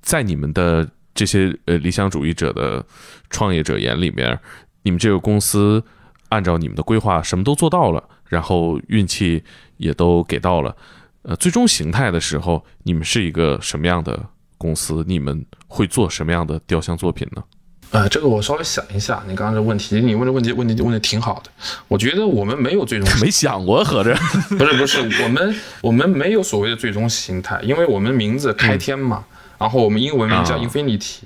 [0.00, 2.84] 在你们的这些呃理想主义者的
[3.30, 4.36] 创业者眼里面，
[4.82, 5.84] 你们这个公司
[6.30, 9.44] 按照你们的规划什么都做到了，然后运气
[9.76, 10.74] 也都给到了。
[11.22, 14.18] 呃，最终形态的时候，你们是一个什么样的
[14.62, 15.04] 公司？
[15.08, 17.42] 你们会做什么样的雕像作品呢？
[17.90, 19.22] 呃，这个我稍微想一下。
[19.26, 21.50] 你刚刚这问题，你问的问题问题问的挺好的。
[21.88, 24.14] 我觉得我们没有最终， 没想过合着？
[24.56, 29.24] 不是不是，我们我们没有所谓的最终形态，因为我们名字开天嘛，
[29.58, 31.24] 然后我们英文名叫 Infinity，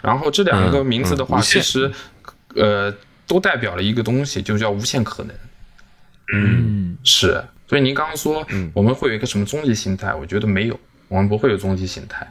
[0.00, 1.92] 然后这两个名字的话，其实
[2.54, 2.94] 呃
[3.26, 5.34] 都代表了一个东西，就叫无限可能。
[6.32, 7.44] 嗯，是。
[7.68, 10.14] 所以您刚刚说，我们会有一个什么终极形态？
[10.14, 12.26] 我觉得没有，我们不会有终极形态。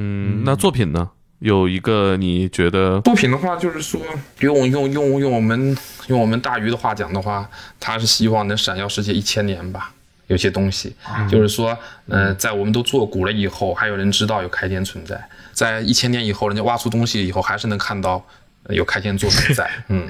[0.00, 1.10] 嗯，那作品呢？
[1.40, 4.00] 有一个你觉得作品的话，就是说
[4.40, 5.76] 用用用用我们
[6.08, 7.48] 用我们大鱼的话讲的话，
[7.78, 9.92] 他是希望能闪耀世界一千年吧。
[10.26, 10.94] 有些东西，
[11.28, 11.76] 就是说，
[12.08, 15.20] 呃，在我们都做古了以后，还有人知道有开天存在，
[15.52, 18.24] 在一千年以后，人家挖出东西以后，还是能看到。
[18.68, 20.06] 有开天作品在， 嗯，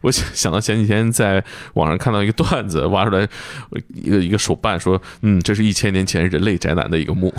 [0.00, 3.28] 我想想到前几天在网上看到一个段子，挖出来
[3.94, 7.32] 一个一个手办，说，嗯，这是一千年前人类宅男的一个墓。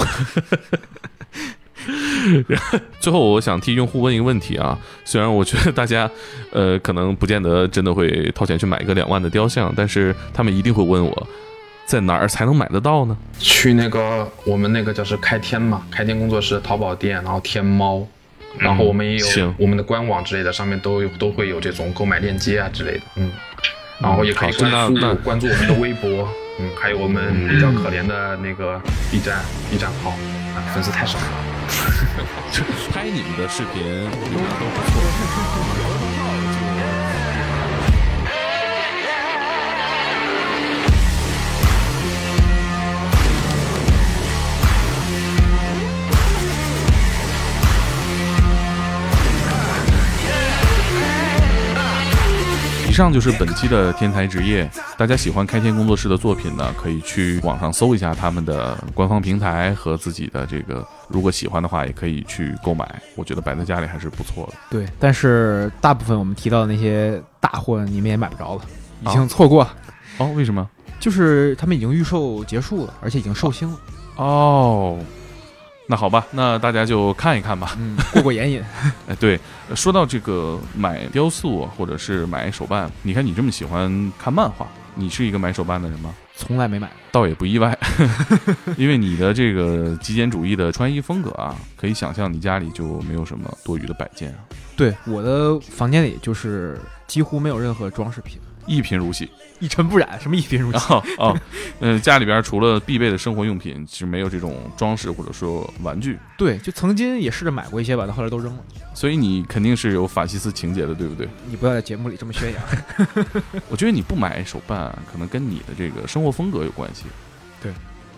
[3.00, 6.10] 最后，我想替用户问一个问题啊，虽然我觉得大家，
[6.52, 11.28] 呃，可能不见得真的会掏钱去买一个两万的雕像，但是他们一定会问我，
[11.86, 13.18] 在哪儿才能买得到呢？
[13.40, 18.08] 去那个我们那个叫是开天嘛，开天工作室淘宝店，然后天猫。
[18.60, 23.32] 然后我们也有我们的官网之类的，上面都有都会有这种购买链接啊之类的，嗯，
[24.00, 26.28] 然后也可以关注关注我们的微博，
[26.60, 28.80] 嗯，还有我们比较可怜的那个
[29.12, 29.40] B 站
[29.70, 30.12] B 站号，
[30.56, 31.26] 啊粉丝太少了，
[32.92, 36.43] 拍你们的视频你们都不错。
[52.94, 54.70] 上就是本期的天才职业。
[54.98, 63.02] 大家喜欢开天工作室的作品呢，可以去网上搜一下他们的官方平台和自己的这个，如果喜欢的话，也可以去购买。
[63.16, 64.54] 我觉得摆在家里还是不错的。
[64.70, 68.62] 对，但是大部分我们提到的那些大货，你们也买不着了，
[69.06, 69.68] 已经错过。
[70.20, 70.70] 哦，为什么？
[71.00, 73.80] 就是他们已经预售结束了，而且已经售罄了。
[74.18, 75.00] 哦。
[75.86, 78.64] 那好吧，那大家就看一看吧，嗯过过眼瘾。
[79.06, 79.38] 哎，对，
[79.76, 86.14] 说到这个买雕塑或者是买手办，你看你这么喜欢看漫画，你是一个买手办的人吗？
[86.36, 87.78] 从来没买，倒也不意外，
[88.76, 94.38] 因为你的这个极简主义的穿衣风格啊，可以想象你家里就没有什么多余的摆件啊。
[94.76, 98.40] 对，我的房间里就是几乎没有任何装饰品。
[98.66, 100.20] 一贫如洗，一尘不染。
[100.20, 100.94] 什么一贫如洗？
[101.18, 101.38] 哦，
[101.80, 106.18] 嗯，家里边除了必备的生活用品，其实没有这种装饰或者说玩具。
[106.38, 108.60] 对，就曾经也试着买过一些吧，但后来都扔了。
[108.94, 111.28] 所以你肯定是有法西斯情节的，对不对？
[111.48, 112.64] 你不要在节目里这么宣扬。
[113.70, 117.06] 我觉得你不买手办，可能跟你的这个生活风格有关系。
[117.62, 117.72] 对，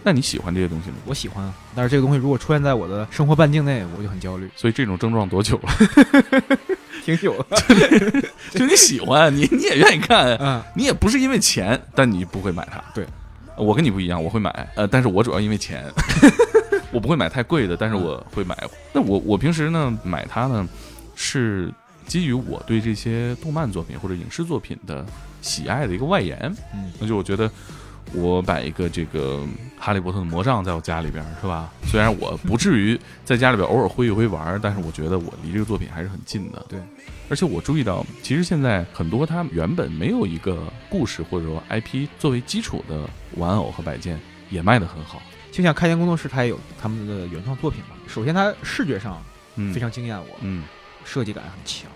[0.04, 0.96] 那你喜欢这些东西吗？
[1.06, 4.50] 我喜欢啊，但是这个东西如果出现在我的生活半径内，我就很焦虑。
[4.56, 5.70] 所以这种症状多久了？
[7.06, 7.46] 挺久了，
[8.52, 12.84] 就你喜欢，你你也愿意看，嗯，你也不是因为钱，但你不会买它。
[12.96, 13.06] 对，
[13.56, 15.86] 我跟你不一样，我会买，呃，但是我主要因为钱，
[16.92, 18.58] 我不会买太贵的，但是我会买。
[18.92, 20.68] 那我我平时呢买它呢，
[21.16, 21.72] 是
[22.08, 25.06] 基于我对这些动漫作品或者影视作品的
[25.44, 26.38] 喜爱的一个外延。
[26.74, 27.50] 嗯，那就我觉得。
[28.14, 29.46] 我摆一个这个
[29.78, 31.72] 哈利波特的魔杖在我家里边，是吧？
[31.86, 36.66] 虽然我不至于在家里边偶尔挥一挥玩，但是我觉得我离这个作品还是很近的。
[36.70, 36.80] 对，
[37.30, 45.22] 而且我注意到，其实现在很多它原本没有一个故事或者说 IP 作为基础的玩偶和摆件也卖得很好。
[45.52, 47.96] 就像开天工作室，它也有他们的原创作品嘛。
[48.08, 49.22] 首先，它视觉上
[49.74, 50.64] 非常惊艳我，嗯，
[51.04, 51.90] 设计感很强，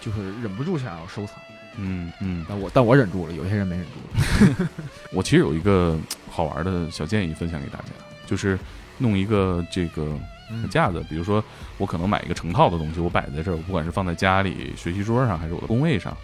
[0.00, 1.34] 就是忍不住想要收藏。
[1.78, 4.64] 嗯嗯，但我但我忍住了，有些人没忍住。
[5.12, 5.96] 我其实有一个
[6.30, 7.84] 好玩的小建议分享给大家，
[8.26, 8.58] 就是
[8.98, 10.12] 弄一个这个
[10.70, 11.04] 架子。
[11.08, 11.42] 比如说，
[11.76, 16.16] 我可能买一个成套的东西，我摆在这儿，我不管是放在家里学习桌上，还是我的工位上，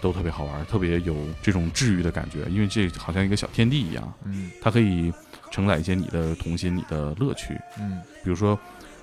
[0.00, 4.12] 都特别好玩，特别有这种治愈的感觉，因为这好像一个小天地一样。
[4.24, 5.12] 嗯，它可以
[5.50, 7.58] 承载一些你的童心、你的乐趣。
[7.78, 8.58] 嗯，比如说，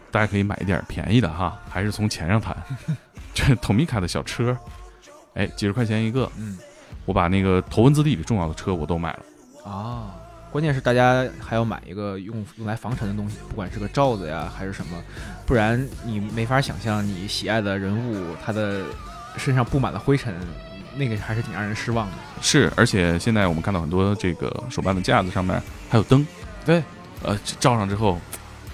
[0.10, 2.58] 大家可以买一点便宜的哈，还是从钱上谈。
[3.32, 4.58] 这 Tomica 的小车，
[5.40, 6.30] 哎，几十块钱一个。
[6.38, 6.58] 嗯，
[7.06, 9.72] 我把那个头文字 D 里重要的车我都买了。
[9.72, 10.16] 啊。
[10.52, 14.98] 关键是大家还要买一个用用来防尘的东西，不管是个罩子呀还是什么，
[15.46, 18.82] 不然你没法想象你喜爱的人物他的
[19.38, 20.34] 身上布满了灰尘，
[20.96, 22.14] 那个还是挺让人失望的。
[22.42, 26.26] 是，而且现在我们看到很多这个手办的架子上面还有灯，
[26.66, 26.84] 对，
[27.22, 28.18] 呃，照上之后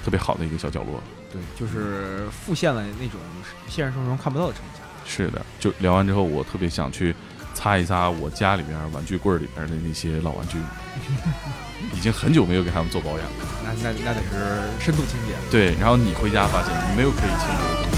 [0.05, 1.03] 特别好的一个小角落。
[1.30, 3.20] 对，就是复现了那种
[3.68, 4.80] 现实生活中看不到的成家。
[5.06, 7.16] 是的，就聊完之后，我特别想去
[7.53, 10.58] 擦一擦我家里面玩具柜里面的那些老玩具，
[11.93, 13.32] 已经很久没有给他们做保养了。
[13.64, 15.34] 那那那得是深度清洁。
[15.49, 17.95] 对，然后你回家发现你没有可以清洁的东西。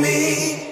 [0.00, 0.69] me